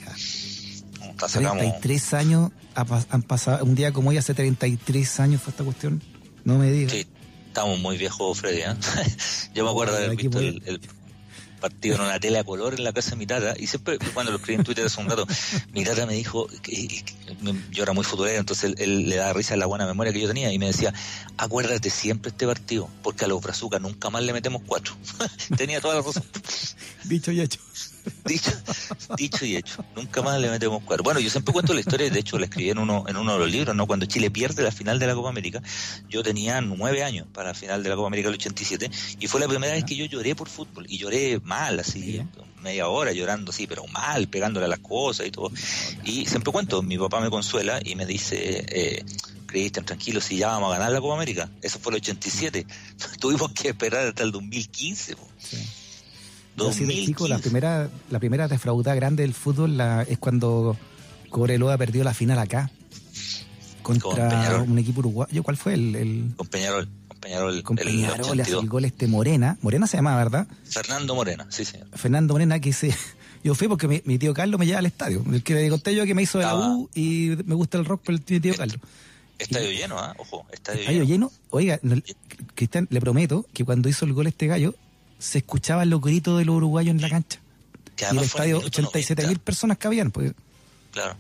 la 1.22 1.30
sacamos... 1.30 1.58
33 1.58 2.14
años 2.14 2.52
han 2.76 3.22
pasado, 3.24 3.64
un 3.66 3.76
día 3.76 3.92
como 3.92 4.10
hoy 4.10 4.18
hace 4.18 4.34
33 4.34 5.20
años 5.20 5.42
fue 5.42 5.52
esta 5.52 5.64
cuestión. 5.64 6.02
No 6.44 6.58
me 6.58 6.72
digas. 6.72 6.94
Sí, 6.94 7.08
estamos 7.48 7.80
muy 7.80 7.98
viejos, 7.98 8.40
Freddy. 8.40 8.62
¿eh? 8.62 8.76
Yo 9.54 9.64
me 9.64 9.70
acuerdo 9.70 9.96
de 9.96 10.06
haber 10.06 10.18
visto 10.18 10.40
el, 10.40 10.82
partido 11.60 11.96
en 11.96 12.02
una 12.02 12.20
tele 12.20 12.40
a 12.40 12.44
color 12.44 12.74
en 12.74 12.84
la 12.84 12.92
casa 12.92 13.12
de 13.12 13.18
mi 13.18 13.28
tata, 13.28 13.54
y 13.56 13.68
siempre 13.68 14.00
cuando 14.14 14.32
lo 14.32 14.40
escribí 14.40 14.58
en 14.58 14.64
Twitter 14.64 14.84
hace 14.84 15.00
un 15.00 15.08
rato, 15.08 15.28
mi 15.74 15.84
tata 15.84 16.08
me 16.08 16.16
dijo, 16.16 16.48
que, 16.64 17.04
yo 17.70 17.84
era 17.84 17.94
muy 17.94 18.04
futbolero, 18.04 18.40
entonces 18.40 18.74
él, 18.80 19.08
le 19.08 19.16
daba 19.16 19.34
risa 19.34 19.54
a 19.54 19.58
la 19.58 19.68
buena 19.68 19.86
memoria 19.86 20.12
que 20.12 20.20
yo 20.20 20.28
tenía, 20.28 20.52
y 20.52 20.58
me 20.58 20.66
decía, 20.66 20.92
acuérdate 21.38 21.92
siempre 21.92 22.32
este 22.32 22.48
partido, 22.48 22.90
porque 23.04 23.26
a 23.26 23.28
los 23.28 23.42
brazucas 23.42 23.80
nunca 23.80 24.10
más 24.10 24.24
le 24.24 24.34
metemos 24.34 24.64
cuatro. 24.66 24.96
tenía 25.56 25.80
toda 25.80 25.96
la 25.96 26.02
razón. 26.02 26.24
Dicho 27.04 27.32
y 27.32 27.42
hecho. 27.42 27.60
Dicho, 28.26 28.52
dicho 29.18 29.46
y 29.46 29.56
hecho. 29.58 29.84
Nunca 29.96 30.22
más 30.22 30.40
le 30.40 30.50
metemos 30.50 30.82
cuatro. 30.84 31.04
Bueno, 31.04 31.20
yo 31.20 31.30
siempre 31.30 31.54
cuento 31.54 31.74
la 31.74 31.82
historia, 31.82 32.10
de 32.10 32.20
hecho 32.20 32.38
la 32.38 32.46
escribí 32.46 32.70
en 32.70 32.78
uno, 32.78 33.04
en 33.08 33.18
uno 33.18 33.34
de 33.34 33.40
los 33.40 33.52
libros, 33.52 33.76
¿no? 33.76 33.88
Cuando 33.88 34.06
Chile 34.06 34.32
pierde 34.32 34.64
la 34.64 34.72
final 34.72 35.00
de 35.00 35.08
la 35.08 35.16
Copa 35.16 35.30
América, 35.30 35.62
yo 36.10 36.24
tenía 36.24 36.62
nueve 36.62 37.04
años 37.04 37.28
para 37.34 37.50
la 37.50 37.54
final 37.54 37.84
de 37.84 37.90
la 37.90 37.96
Copa 37.96 38.08
América 38.08 38.30
del 38.30 38.36
87, 38.36 38.92
y 39.20 39.28
fue 39.28 39.40
la 39.40 39.48
primera 39.48 39.74
vez 39.74 39.84
que 39.84 39.96
yo 39.96 40.06
lloré 40.06 40.36
por 40.36 40.50
fútbol, 40.50 40.86
y 40.88 40.98
lloré 40.98 41.40
mal, 41.44 41.80
así, 41.80 42.22
media 42.62 42.88
hora 42.88 43.12
llorando 43.12 43.52
así, 43.52 43.68
pero 43.68 43.86
mal, 43.88 44.28
pegándole 44.28 44.66
a 44.66 44.70
las 44.70 44.80
cosas 44.80 45.28
y 45.28 45.32
todo. 45.32 45.52
Y 46.04 46.26
siempre 46.26 46.52
cuento, 46.52 46.82
mi 46.82 46.98
papá 46.98 47.20
me 47.20 47.30
consuela 47.30 47.80
y 47.84 47.96
me 47.96 48.06
dice, 48.06 48.66
eh, 48.68 49.06
Cristian, 49.46 49.86
tranquilo, 49.86 50.22
si 50.22 50.38
ya 50.38 50.48
vamos 50.48 50.72
a 50.72 50.78
ganar 50.78 50.92
la 50.94 51.02
Copa 51.02 51.16
América. 51.16 51.50
Eso 51.62 51.80
fue 51.80 51.92
el 51.92 51.98
87. 51.98 52.66
Tuvimos 53.20 53.52
que 53.52 53.70
esperar 53.70 54.08
hasta 54.08 54.24
el 54.24 54.32
2015. 54.32 55.16
Sí 55.38 55.58
la 56.56 57.40
primera, 57.40 57.90
la 58.10 58.20
primera 58.20 58.48
defraudada 58.48 58.96
grande 58.96 59.24
del 59.24 59.34
fútbol 59.34 59.78
la, 59.78 60.04
es 60.04 60.18
cuando 60.18 60.78
Cobreloa 61.30 61.78
perdió 61.78 62.04
la 62.04 62.14
final 62.14 62.40
acá 62.40 62.72
contra 63.82 64.64
un 64.68 64.78
equipo 64.78 65.00
uruguayo. 65.00 65.44
¿Cuál 65.44 65.58
fue 65.58 65.74
el? 65.74 65.96
el... 65.96 66.34
Con 66.36 66.48
Peñarol. 66.48 66.88
Con 67.64 67.76
Peñarol, 67.76 68.40
el, 68.40 68.40
el 68.40 68.70
gol 68.70 68.86
este 68.86 69.08
Morena. 69.08 69.58
Morena 69.62 69.88
se 69.88 69.98
llama, 69.98 70.16
¿verdad? 70.16 70.48
Fernando 70.66 71.16
Morena, 71.16 71.46
sí, 71.50 71.66
señor. 71.66 71.88
Fernando 71.94 72.34
Morena, 72.34 72.60
que 72.60 72.74
se. 72.74 72.96
Yo 73.44 73.56
fui 73.56 73.68
porque 73.68 73.88
mi, 73.88 74.18
tío 74.20 74.34
Carlos 74.36 74.60
me 74.60 74.66
lleva 74.68 74.80
al 74.80 74.86
estadio. 74.86 75.24
El 75.32 75.42
que 75.42 75.56
me 75.56 75.70
conté 75.70 75.96
yo 75.96 76.06
que 76.06 76.14
me 76.14 76.22
hizo 76.22 76.38
de 76.38 76.46
la 76.46 76.56
U 76.56 76.92
y 76.94 77.32
me 77.46 77.56
gusta 77.56 77.80
el 77.80 77.86
rock 77.86 78.04
por 78.04 78.14
el 78.14 78.22
tío 78.22 78.40
Carlos. 78.56 78.78
Estadio 79.40 79.72
lleno, 79.72 79.98
¿ah? 79.98 80.14
Ojo, 80.20 80.46
estadio, 80.52 80.82
estadio 80.82 81.04
lleno. 81.06 81.32
Oiga, 81.50 81.80
Cristian, 82.54 82.88
le 82.92 83.02
prometo 83.02 83.48
que 83.52 83.66
cuando 83.66 83.90
hizo 83.90 84.06
el 84.06 84.14
gol 84.14 84.28
este 84.28 84.46
gallo, 84.46 84.76
se 85.22 85.38
escuchaban 85.38 85.90
los 85.90 86.02
gritos 86.02 86.38
de 86.40 86.46
los 86.46 86.56
uruguayos 86.56 86.92
en 86.92 87.02
la 87.02 87.10
cancha. 87.10 87.40
y 87.98 88.18
el 88.18 88.24
estadio, 88.24 88.58
87 88.58 89.28
mil 89.28 89.40
personas 89.40 89.78
que 89.78 89.88
habían. 89.88 90.12
Pues. 90.12 90.34
Claro. 90.92 91.16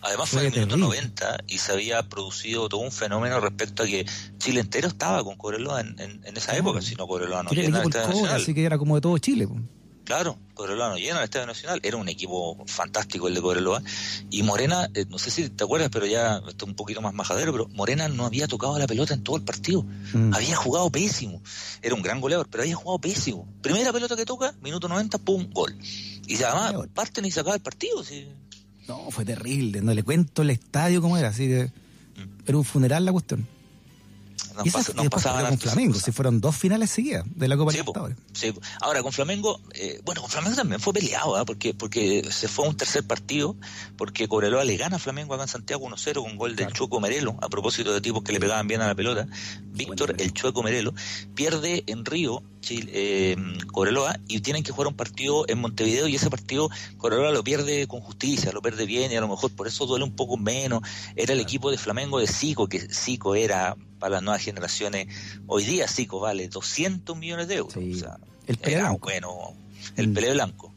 Además 0.00 0.30
fue, 0.30 0.40
en 0.40 0.46
el 0.54 0.60
minuto 0.60 0.76
90 0.76 1.44
y 1.46 1.58
se 1.58 1.70
había 1.70 2.02
producido 2.08 2.68
todo 2.68 2.80
un 2.80 2.90
fenómeno 2.90 3.38
respecto 3.38 3.84
a 3.84 3.86
que 3.86 4.04
Chile 4.38 4.60
entero 4.60 4.88
estaba 4.88 5.22
con 5.22 5.36
Cobreloa 5.36 5.80
en, 5.80 5.96
en, 6.00 6.36
esa 6.36 6.56
época, 6.56 6.82
si 6.82 6.96
no 6.96 7.06
Cobreloa 7.06 7.44
no 7.44 7.50
Estadio 7.52 8.26
Así 8.26 8.52
que 8.52 8.64
era 8.64 8.78
como 8.78 8.96
de 8.96 9.00
todo 9.00 9.16
Chile. 9.18 9.46
Pues. 9.46 9.60
Claro, 10.04 10.36
Cobreloa 10.54 10.88
no 10.88 10.96
llena 10.96 11.18
el 11.18 11.24
Estadio 11.24 11.46
Nacional, 11.46 11.80
era 11.82 11.96
un 11.96 12.08
equipo 12.08 12.56
fantástico 12.66 13.28
el 13.28 13.34
de 13.34 13.40
Cobreloa. 13.40 13.82
Y 14.30 14.42
Morena, 14.42 14.88
eh, 14.94 15.06
no 15.08 15.18
sé 15.18 15.30
si 15.30 15.48
te 15.48 15.64
acuerdas, 15.64 15.90
pero 15.92 16.06
ya 16.06 16.42
está 16.48 16.64
un 16.64 16.74
poquito 16.74 17.00
más 17.00 17.14
majadero, 17.14 17.52
pero 17.52 17.68
Morena 17.68 18.08
no 18.08 18.26
había 18.26 18.48
tocado 18.48 18.78
la 18.78 18.86
pelota 18.86 19.14
en 19.14 19.22
todo 19.22 19.36
el 19.36 19.42
partido. 19.42 19.84
Mm. 20.12 20.34
Había 20.34 20.56
jugado 20.56 20.90
pésimo. 20.90 21.40
Era 21.82 21.94
un 21.94 22.02
gran 22.02 22.20
goleador, 22.20 22.48
pero 22.50 22.62
había 22.62 22.74
jugado 22.74 22.98
pésimo. 22.98 23.46
Primera 23.62 23.92
pelota 23.92 24.16
que 24.16 24.24
toca, 24.24 24.54
minuto 24.60 24.88
90, 24.88 25.18
pum, 25.18 25.48
gol. 25.52 25.76
Y 26.26 26.42
además 26.42 26.88
parten 26.94 27.24
y 27.24 27.30
se 27.30 27.40
acaba 27.40 27.54
el 27.54 27.62
partido. 27.62 28.02
¿sí? 28.02 28.28
No, 28.88 29.10
fue 29.10 29.24
terrible. 29.24 29.80
No 29.82 29.94
le 29.94 30.02
cuento 30.02 30.42
el 30.42 30.50
estadio 30.50 31.00
cómo 31.00 31.16
era, 31.16 31.28
así 31.28 31.46
de... 31.46 31.66
Mm. 31.66 32.48
Era 32.48 32.58
un 32.58 32.64
funeral 32.64 33.04
la 33.04 33.12
cuestión. 33.12 33.46
No 34.52 34.64
y 34.64 34.70
con 34.70 35.58
Flamengo, 35.58 35.98
si 35.98 36.12
fueron 36.12 36.40
dos 36.40 36.56
finales 36.56 36.90
seguidas 36.90 37.24
de 37.26 37.48
la 37.48 37.56
Copa 37.56 37.72
Libertadores. 37.72 38.16
Sí. 38.32 38.52
Ahora, 38.80 39.02
con 39.02 39.12
Flamengo, 39.12 39.60
eh, 39.74 40.00
bueno, 40.04 40.20
con 40.20 40.30
Flamengo 40.30 40.56
también 40.56 40.80
fue 40.80 40.92
peleado, 40.92 41.40
¿eh? 41.40 41.44
porque 41.46 41.74
porque 41.74 42.24
se 42.30 42.48
fue 42.48 42.66
a 42.66 42.68
un 42.68 42.76
tercer 42.76 43.06
partido, 43.06 43.56
porque 43.96 44.28
Cobreloa 44.28 44.64
le 44.64 44.76
gana 44.76 44.96
a 44.96 44.98
Flamengo 44.98 45.34
acá 45.34 45.44
en 45.44 45.48
Santiago 45.48 45.88
1-0 45.88 46.22
con 46.22 46.36
gol 46.36 46.56
del 46.56 46.72
Chueco 46.72 47.00
Merelo, 47.00 47.36
a 47.40 47.48
propósito 47.48 47.92
de 47.92 48.00
tipos 48.00 48.22
que 48.22 48.32
le 48.32 48.40
pegaban 48.40 48.66
bien 48.66 48.80
a 48.80 48.86
la 48.86 48.94
pelota. 48.94 49.26
Víctor, 49.72 50.14
el 50.18 50.32
Chueco 50.32 50.62
Merelo, 50.62 50.94
pierde 51.34 51.84
en 51.86 52.04
Río 52.04 52.42
Chile, 52.62 52.90
eh, 52.94 53.36
Cobreloa 53.72 54.18
y 54.28 54.40
tienen 54.40 54.62
que 54.62 54.72
jugar 54.72 54.88
un 54.88 54.94
partido 54.94 55.44
en 55.48 55.60
Montevideo 55.60 56.08
y 56.08 56.14
ese 56.14 56.30
partido 56.30 56.70
Cobreloa 56.96 57.32
lo 57.32 57.44
pierde 57.44 57.86
con 57.86 58.00
justicia, 58.00 58.52
lo 58.52 58.62
pierde 58.62 58.86
bien 58.86 59.12
y 59.12 59.16
a 59.16 59.20
lo 59.20 59.28
mejor 59.28 59.50
por 59.50 59.66
eso 59.66 59.84
duele 59.84 60.04
un 60.04 60.16
poco 60.16 60.38
menos. 60.38 60.80
Era 61.16 61.34
el 61.34 61.40
equipo 61.40 61.70
de 61.70 61.76
Flamengo 61.76 62.18
de 62.18 62.26
Zico, 62.26 62.68
que 62.68 62.80
Zico 62.80 63.34
era 63.34 63.76
para 64.02 64.16
las 64.16 64.22
nuevas 64.24 64.42
generaciones. 64.42 65.06
Hoy 65.46 65.64
día 65.64 65.86
Zico 65.86 66.18
vale 66.18 66.48
200 66.48 67.16
millones 67.16 67.46
de 67.46 67.54
euros. 67.54 67.76
el 67.76 68.58
era 68.64 68.90
bueno, 68.90 69.54
el 69.96 70.08
mm. 70.08 70.14
Pelé 70.14 70.32
Blanco. 70.32 70.74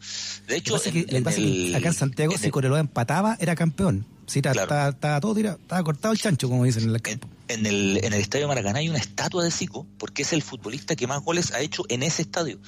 De 0.47 0.57
hecho, 0.57 0.75
acá 0.75 0.91
en 0.91 1.93
Santiago, 1.95 2.37
si 2.37 2.51
Cobreloa 2.51 2.79
empataba, 2.79 3.35
era 3.39 3.55
campeón. 3.55 4.05
Sí, 4.27 4.43
estaba, 4.45 5.19
todo 5.19 5.33
tirado, 5.33 5.57
estaba 5.59 5.83
cortado 5.83 6.11
el 6.13 6.19
chancho, 6.19 6.47
como 6.49 6.65
dicen 6.65 6.83
en 6.83 6.91
el 6.91 7.01
campo. 7.01 7.27
En, 7.47 7.65
el, 7.65 7.97
en 8.03 8.13
el 8.13 8.21
Estadio 8.21 8.47
Maracaná 8.47 8.77
hay 8.77 8.89
una 8.89 8.99
estatua 8.99 9.43
de 9.43 9.49
Zico, 9.49 9.87
porque 9.97 10.21
es 10.21 10.31
el 10.31 10.43
futbolista 10.43 10.95
que 10.95 11.07
más 11.07 11.23
goles 11.23 11.51
ha 11.51 11.61
hecho 11.61 11.83
en 11.89 12.03
ese 12.03 12.21
estadio. 12.21 12.59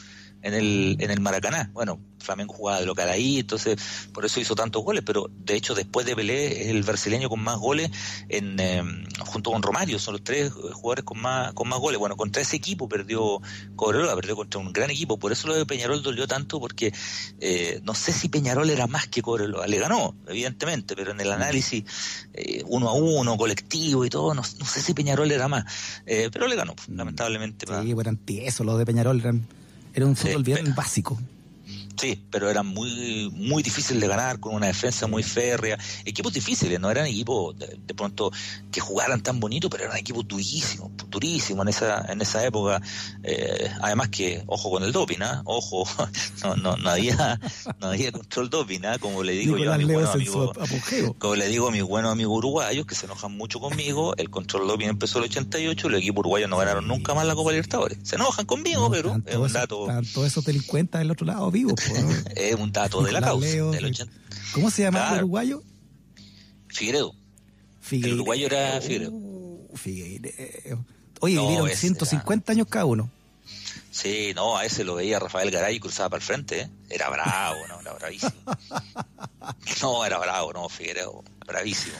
En 0.47 0.53
el, 0.53 0.97
en 0.99 1.11
el 1.11 1.19
Maracaná. 1.19 1.69
Bueno, 1.73 1.99
Flamengo 2.19 2.53
jugaba 2.53 2.79
de 2.79 2.85
local 2.85 3.09
ahí, 3.09 3.39
entonces 3.39 3.77
por 4.13 4.25
eso 4.25 4.39
hizo 4.39 4.55
tantos 4.55 4.83
goles, 4.83 5.03
pero 5.05 5.29
de 5.45 5.55
hecho 5.55 5.75
después 5.75 6.05
de 6.05 6.15
Pelé 6.15 6.61
es 6.63 6.67
el 6.67 6.83
brasileño 6.83 7.29
con 7.29 7.41
más 7.41 7.57
goles 7.57 7.89
en, 8.29 8.59
eh, 8.59 8.83
junto 9.25 9.51
con 9.51 9.61
Romario, 9.61 9.99
son 9.99 10.13
los 10.13 10.23
tres 10.23 10.51
jugadores 10.51 11.05
con 11.05 11.21
más, 11.21 11.53
con 11.53 11.67
más 11.69 11.79
goles. 11.79 11.99
Bueno, 11.99 12.17
contra 12.17 12.41
ese 12.41 12.55
equipo 12.55 12.89
perdió 12.89 13.41
Cobreloa, 13.75 14.15
perdió 14.15 14.35
contra 14.35 14.59
un 14.59 14.73
gran 14.73 14.89
equipo, 14.89 15.17
por 15.17 15.31
eso 15.31 15.47
lo 15.47 15.55
de 15.55 15.65
Peñarol 15.65 16.01
dolió 16.01 16.27
tanto, 16.27 16.59
porque 16.59 16.93
eh, 17.39 17.79
no 17.83 17.93
sé 17.93 18.11
si 18.11 18.29
Peñarol 18.29 18.69
era 18.69 18.87
más 18.87 19.07
que 19.07 19.21
Cobreloa, 19.21 19.67
le 19.67 19.79
ganó, 19.79 20.15
evidentemente, 20.27 20.95
pero 20.95 21.11
en 21.11 21.21
el 21.21 21.31
análisis 21.31 21.83
eh, 22.33 22.63
uno 22.67 22.89
a 22.89 22.93
uno, 22.93 23.37
colectivo 23.37 24.05
y 24.05 24.09
todo, 24.09 24.33
no, 24.33 24.43
sé 24.43 24.81
si 24.81 24.93
Peñarol 24.93 25.31
era 25.31 25.47
más, 25.47 25.65
pero 26.05 26.47
le 26.47 26.55
ganó, 26.55 26.75
lamentablemente. 26.87 27.65
Sí, 27.67 27.95
eran 27.99 28.17
tiesos 28.17 28.65
los 28.65 28.77
de 28.77 28.85
Peñarol, 28.85 29.19
eran, 29.19 29.47
era 29.97 30.05
un 30.05 30.15
fútbol 30.15 30.43
bien 30.43 30.75
básico. 30.75 31.17
Sí, 31.97 32.23
pero 32.29 32.49
era 32.49 32.61
muy 32.61 33.31
muy 33.33 33.63
difícil 33.63 33.99
de 33.99 34.07
ganar 34.07 34.39
con 34.39 34.53
una 34.53 34.67
defensa 34.67 35.07
muy 35.07 35.23
férrea. 35.23 35.79
Equipos 36.05 36.31
difíciles, 36.31 36.79
no 36.79 36.91
eran 36.91 37.07
equipos 37.07 37.57
de, 37.57 37.93
pronto 37.95 38.31
que 38.71 38.79
jugaran 38.79 39.23
tan 39.23 39.39
bonito, 39.39 39.67
pero 39.67 39.85
eran 39.85 39.97
equipos 39.97 40.27
durísimos, 40.27 40.91
durísimos 41.09 41.65
en 41.65 41.69
esa 41.69 42.05
en 42.07 42.21
esa 42.21 42.45
época. 42.45 42.81
Eh, 43.23 43.71
además 43.81 44.09
que 44.09 44.43
ojo 44.45 44.69
con 44.69 44.83
el 44.83 44.91
doping, 44.91 45.21
¿ah? 45.21 45.41
ojo, 45.45 45.87
no, 46.43 46.55
no, 46.55 46.77
no 46.77 46.89
había 46.89 47.39
no 47.81 47.87
había 47.87 48.11
control 48.11 48.51
doping, 48.51 48.81
¿ah? 48.85 48.99
como 48.99 49.23
le 49.23 49.33
digo 49.33 49.57
yo 49.57 49.73
a 49.73 49.77
mis 49.79 49.87
buenos 49.87 50.13
amigos, 50.13 50.55
como 51.17 51.35
le 51.35 51.47
digo 51.47 51.69
a 51.69 51.71
mis 51.71 51.83
buenos 51.83 52.11
amigos 52.11 52.37
uruguayos 52.37 52.85
que 52.85 52.93
se 52.93 53.07
enojan 53.07 53.35
mucho 53.35 53.59
conmigo. 53.59 54.15
El 54.17 54.29
control 54.29 54.67
doping 54.67 54.87
empezó 54.87 55.17
el 55.17 55.25
88, 55.25 55.89
los 55.89 55.99
equipos 55.99 56.19
uruguayos 56.19 56.47
no 56.47 56.57
ganaron 56.57 56.87
nunca 56.87 57.15
más 57.15 57.25
la 57.25 57.33
Copa 57.33 57.49
Libertadores. 57.49 57.97
Se 58.03 58.17
enojan 58.17 58.45
conmigo, 58.45 58.91
pero 58.91 59.19
es 59.25 59.35
un 59.35 59.51
dato. 59.51 59.87
Todos 60.13 60.27
esos 60.27 60.45
delincuentes 60.45 60.99
del 60.99 61.09
otro 61.09 61.25
lado 61.25 61.49
vivos 61.49 61.86
es 62.35 62.55
un 62.55 62.71
dato 62.71 63.01
de 63.01 63.11
la 63.11 63.21
causa. 63.21 63.47
¿Cómo 64.53 64.71
se 64.71 64.83
llama 64.83 65.11
el 65.11 65.17
uruguayo? 65.19 65.63
Figueredo. 66.67 67.13
El 67.91 68.13
uruguayo 68.13 68.47
era 68.47 68.81
Figueredo. 68.81 69.11
Uh, 69.13 69.75
Figueredo. 69.75 70.85
Oye, 71.19 71.39
vivieron 71.39 71.69
150 71.69 72.51
años 72.51 72.67
cada 72.69 72.85
uno. 72.85 73.09
Sí, 73.91 74.33
no, 74.35 74.57
a 74.57 74.65
ese 74.65 74.83
lo 74.83 74.95
veía 74.95 75.17
Rafael 75.17 75.49
Garay 75.49 75.77
y 75.77 75.79
cruzaba 75.79 76.09
para 76.09 76.19
el 76.19 76.25
frente. 76.25 76.61
¿eh? 76.61 76.69
Era 76.89 77.09
bravo, 77.09 77.57
¿no? 77.67 77.81
Era 77.81 77.93
bravísimo. 77.93 78.31
no, 79.81 80.05
era 80.05 80.19
bravo, 80.19 80.53
no, 80.53 80.69
Figueredo. 80.69 81.23
Bravísimo. 81.47 81.95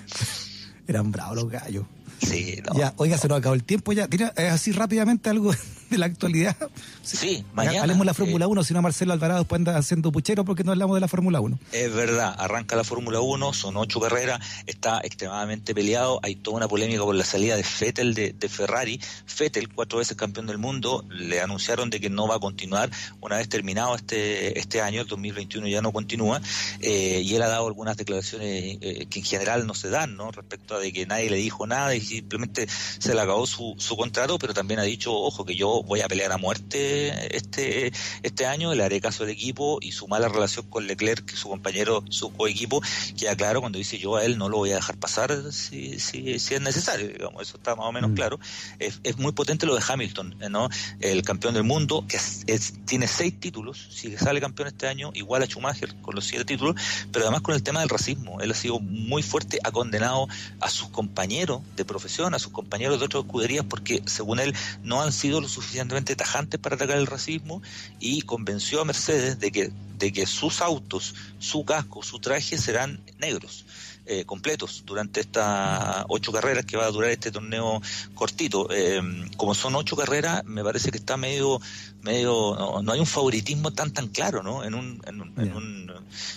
Eran 0.87 1.11
bravos 1.11 1.37
los 1.37 1.49
gallos. 1.49 1.85
Sí, 2.21 2.61
no. 2.65 2.77
Ya, 2.77 2.93
oiga, 2.97 3.17
se 3.17 3.27
nos 3.27 3.39
acabó 3.39 3.55
el 3.55 3.63
tiempo 3.63 3.93
ya. 3.93 4.07
Tira 4.07 4.33
así 4.51 4.71
rápidamente 4.71 5.29
algo 5.29 5.51
de 5.89 5.97
la 5.97 6.07
actualidad. 6.07 6.55
Sí, 7.03 7.43
mañana. 7.53 7.81
Hablemos 7.81 8.01
de 8.01 8.05
la 8.05 8.13
Fórmula 8.13 8.47
1, 8.47 8.63
si 8.63 8.73
no 8.73 8.81
Marcelo 8.81 9.13
Alvarado 9.13 9.39
después 9.39 9.59
anda 9.59 9.77
haciendo 9.77 10.11
puchero 10.11 10.43
porque 10.43 10.63
no 10.63 10.71
hablamos 10.71 10.95
de 10.95 11.01
la 11.01 11.07
Fórmula 11.07 11.39
1. 11.39 11.59
Es 11.71 11.93
verdad, 11.93 12.35
arranca 12.37 12.75
la 12.75 12.83
Fórmula 12.83 13.21
1, 13.21 13.53
son 13.53 13.77
ocho 13.77 13.99
carreras, 13.99 14.39
está 14.65 14.99
extremadamente 15.03 15.73
peleado, 15.73 16.19
hay 16.23 16.35
toda 16.35 16.57
una 16.57 16.67
polémica 16.67 17.03
por 17.03 17.15
la 17.15 17.23
salida 17.23 17.55
de 17.55 17.63
Fettel 17.63 18.13
de, 18.13 18.49
Ferrari. 18.49 18.99
Fettel, 19.25 19.69
cuatro 19.69 19.99
veces 19.99 20.17
campeón 20.17 20.47
del 20.47 20.57
mundo, 20.57 21.05
le 21.09 21.41
anunciaron 21.41 21.89
de 21.89 21.99
que 21.99 22.09
no 22.09 22.27
va 22.27 22.35
a 22.35 22.39
continuar 22.39 22.89
una 23.21 23.37
vez 23.37 23.49
terminado 23.49 23.95
este, 23.95 24.57
este 24.59 24.81
año, 24.81 25.01
el 25.01 25.07
2021 25.07 25.67
ya 25.67 25.81
no 25.81 25.91
continúa, 25.91 26.41
eh, 26.81 27.21
y 27.23 27.35
él 27.35 27.41
ha 27.41 27.47
dado 27.47 27.67
algunas 27.67 27.97
declaraciones 27.97 28.77
eh, 28.81 29.07
que 29.09 29.19
en 29.19 29.25
general 29.25 29.67
no 29.67 29.73
se 29.73 29.89
dan, 29.89 30.15
¿no? 30.15 30.31
Respecto 30.31 30.75
a 30.75 30.79
de 30.79 30.91
que 30.91 31.05
nadie 31.05 31.29
le 31.29 31.37
dijo 31.37 31.67
nada 31.67 31.95
y 31.95 32.01
simplemente 32.01 32.67
se 32.67 33.13
le 33.13 33.21
acabó 33.21 33.45
su, 33.45 33.75
su 33.77 33.95
contrato, 33.95 34.37
pero 34.39 34.53
también 34.53 34.79
ha 34.79 34.83
dicho, 34.83 35.13
ojo, 35.13 35.45
que 35.45 35.55
yo 35.55 35.76
voy 35.83 36.01
a 36.01 36.07
pelear 36.07 36.31
a 36.31 36.37
muerte 36.37 37.35
este, 37.35 37.91
este 38.23 38.45
año, 38.45 38.73
le 38.73 38.83
haré 38.83 39.01
caso 39.01 39.23
al 39.23 39.29
equipo 39.29 39.79
y 39.81 39.91
su 39.91 40.07
mala 40.07 40.27
relación 40.27 40.69
con 40.69 40.87
Leclerc, 40.87 41.29
su 41.35 41.49
compañero, 41.49 42.03
su 42.09 42.31
coequipo, 42.31 42.81
queda 43.17 43.35
claro 43.35 43.61
cuando 43.61 43.77
dice 43.77 43.97
yo 43.97 44.15
a 44.15 44.23
él 44.23 44.37
no 44.37 44.49
lo 44.49 44.57
voy 44.57 44.71
a 44.71 44.75
dejar 44.75 44.97
pasar 44.97 45.51
si, 45.51 45.99
si, 45.99 46.39
si 46.39 46.55
es 46.55 46.61
necesario, 46.61 47.07
digamos, 47.07 47.41
eso 47.41 47.57
está 47.57 47.75
más 47.75 47.85
o 47.85 47.91
menos 47.91 48.11
mm. 48.11 48.15
claro. 48.15 48.39
Es, 48.79 48.99
es, 49.03 49.17
muy 49.17 49.31
potente 49.31 49.65
lo 49.65 49.75
de 49.75 49.83
Hamilton, 49.87 50.35
¿no? 50.51 50.69
El 50.99 51.23
campeón 51.23 51.53
del 51.55 51.63
mundo, 51.63 52.05
que 52.07 52.17
es, 52.17 52.73
tiene 52.85 53.07
seis 53.07 53.39
títulos, 53.39 53.87
si 53.91 54.15
sale 54.15 54.39
campeón 54.39 54.67
este 54.67 54.87
año, 54.87 55.11
igual 55.13 55.41
a 55.41 55.45
Schumacher 55.45 55.95
con 56.01 56.15
los 56.15 56.25
siete 56.25 56.45
títulos, 56.45 56.75
pero 57.11 57.25
además 57.25 57.41
con 57.41 57.55
el 57.55 57.63
tema 57.63 57.79
del 57.79 57.89
racismo, 57.89 58.39
él 58.41 58.51
ha 58.51 58.55
sido 58.55 58.79
muy 58.79 59.23
fuerte, 59.23 59.59
ha 59.63 59.71
condenado 59.71 60.27
a 60.59 60.69
sus 60.69 60.89
compañeros 60.89 61.61
de 61.75 61.85
profesión, 61.85 62.33
a 62.33 62.39
sus 62.39 62.51
compañeros 62.51 62.99
de 62.99 63.05
otras 63.05 63.23
escuderías, 63.23 63.65
porque 63.65 64.03
según 64.05 64.39
él 64.39 64.53
no 64.83 65.01
han 65.01 65.11
sido 65.11 65.41
lo 65.41 65.47
suficientemente 65.67 66.15
tajantes 66.15 66.61
para 66.61 66.75
atacar 66.75 66.97
el 66.97 67.07
racismo 67.07 67.61
y 67.99 68.21
convenció 68.21 68.79
a 68.79 68.85
Mercedes 68.85 69.37
de 69.37 69.51
que, 69.51 69.69
de 69.97 70.13
que 70.13 70.25
sus 70.25 70.61
autos, 70.61 71.13
su 71.39 71.65
casco, 71.65 72.03
su 72.03 72.19
traje 72.19 72.57
serán 72.57 73.01
negros. 73.19 73.65
Eh, 74.09 74.23
completos 74.23 74.83
durante 74.85 75.19
estas 75.19 76.05
ocho 76.07 76.31
carreras 76.31 76.63
que 76.63 76.77
va 76.77 76.85
a 76.85 76.91
durar 76.91 77.09
este 77.09 77.29
torneo 77.29 77.81
cortito. 78.15 78.69
Eh, 78.71 79.01
como 79.35 79.53
son 79.53 79.75
ocho 79.75 79.97
carreras, 79.97 80.45
me 80.45 80.63
parece 80.63 80.91
que 80.91 80.97
está 80.97 81.17
medio 81.17 81.59
medio 82.03 82.81
no, 82.83 82.93
hay 82.93 83.01
un 83.01 83.05
favoritismo 83.05 83.71
tan 83.71 83.91
tan 83.91 84.07
claro 84.07 84.41
no 84.41 84.63
en 84.63 84.75
un 84.75 85.01
en 85.05 85.19
un, 85.19 85.33
en 85.37 85.53
un, 85.53 85.91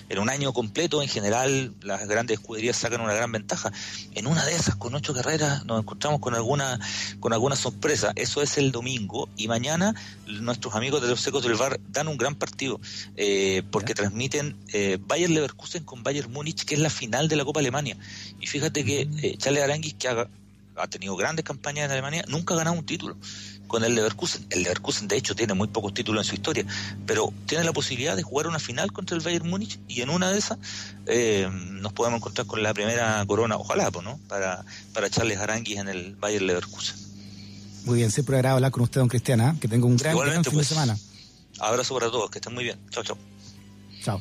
en 0.08 0.18
un 0.18 0.30
año 0.30 0.52
completo 0.52 1.00
en 1.00 1.08
general 1.08 1.72
las 1.82 2.08
grandes 2.08 2.40
escuderías 2.40 2.76
sacan 2.76 3.02
una 3.02 3.14
gran 3.14 3.30
ventaja. 3.30 3.70
En 4.14 4.26
una 4.26 4.44
de 4.44 4.56
esas 4.56 4.74
con 4.74 4.96
ocho 4.96 5.14
carreras 5.14 5.64
nos 5.64 5.80
encontramos 5.80 6.18
con 6.18 6.34
alguna 6.34 6.80
con 7.20 7.32
alguna 7.32 7.54
sorpresa. 7.54 8.10
Eso 8.16 8.42
es 8.42 8.58
el 8.58 8.72
domingo 8.72 9.28
y 9.36 9.46
mañana 9.46 9.94
nuestros 10.26 10.74
amigos 10.74 11.02
de 11.02 11.08
los 11.08 11.20
secos 11.20 11.44
del 11.44 11.54
bar 11.54 11.78
dan 11.88 12.08
un 12.08 12.16
gran 12.16 12.34
partido 12.34 12.80
eh, 13.16 13.62
porque 13.70 13.94
transmiten 13.94 14.56
eh, 14.72 14.98
Bayern 15.00 15.34
Leverkusen 15.34 15.84
con 15.84 16.02
Bayern 16.02 16.32
Múnich 16.32 16.64
que 16.64 16.74
es 16.74 16.80
la 16.80 16.90
final 16.90 17.28
de 17.28 17.36
la 17.36 17.44
Copa 17.44 17.59
Alemania 17.60 17.96
y 18.40 18.46
fíjate 18.46 18.84
que 18.84 19.06
mm. 19.06 19.18
eh, 19.22 19.34
Charles 19.38 19.62
Aranguis 19.62 19.94
que 19.94 20.08
ha, 20.08 20.28
ha 20.76 20.86
tenido 20.88 21.16
grandes 21.16 21.44
campañas 21.44 21.86
en 21.86 21.92
Alemania 21.92 22.24
nunca 22.28 22.54
ha 22.54 22.58
ganado 22.58 22.76
un 22.76 22.84
título 22.84 23.16
con 23.70 23.84
el 23.84 23.94
Leverkusen. 23.94 24.44
El 24.50 24.64
Leverkusen, 24.64 25.06
de 25.06 25.16
hecho, 25.16 25.34
tiene 25.36 25.54
muy 25.54 25.68
pocos 25.68 25.94
títulos 25.94 26.26
en 26.26 26.28
su 26.28 26.34
historia, 26.34 26.66
pero 27.06 27.32
tiene 27.46 27.62
la 27.64 27.72
posibilidad 27.72 28.16
de 28.16 28.22
jugar 28.22 28.48
una 28.48 28.58
final 28.58 28.92
contra 28.92 29.16
el 29.16 29.22
Bayern 29.22 29.48
Múnich 29.48 29.78
y 29.86 30.02
en 30.02 30.10
una 30.10 30.28
de 30.30 30.38
esas 30.38 30.58
eh, 31.06 31.48
nos 31.52 31.92
podemos 31.92 32.18
encontrar 32.18 32.48
con 32.48 32.62
la 32.62 32.74
primera 32.74 33.24
corona, 33.26 33.56
ojalá, 33.56 33.90
¿no? 34.02 34.18
Para, 34.28 34.64
para 34.92 35.08
Charles 35.08 35.38
Aranguis 35.38 35.78
en 35.78 35.88
el 35.88 36.16
Bayern 36.16 36.48
Leverkusen. 36.48 36.96
Muy 37.84 37.98
bien, 37.98 38.10
siempre 38.10 38.36
agrado 38.36 38.56
hablar 38.56 38.72
con 38.72 38.82
usted, 38.82 39.00
don 39.00 39.08
Cristiana. 39.08 39.54
¿eh? 39.54 39.60
Que 39.60 39.68
tenga 39.68 39.86
un 39.86 39.96
gran, 39.96 40.18
fin 40.18 40.42
de 40.42 40.50
pues, 40.50 40.66
semana. 40.66 40.98
Abrazo 41.60 41.94
para 41.94 42.10
todos, 42.10 42.28
que 42.28 42.38
estén 42.38 42.52
muy 42.52 42.64
bien. 42.64 42.78
Chao, 42.90 43.04
chao. 43.04 43.16
Chao. 44.02 44.20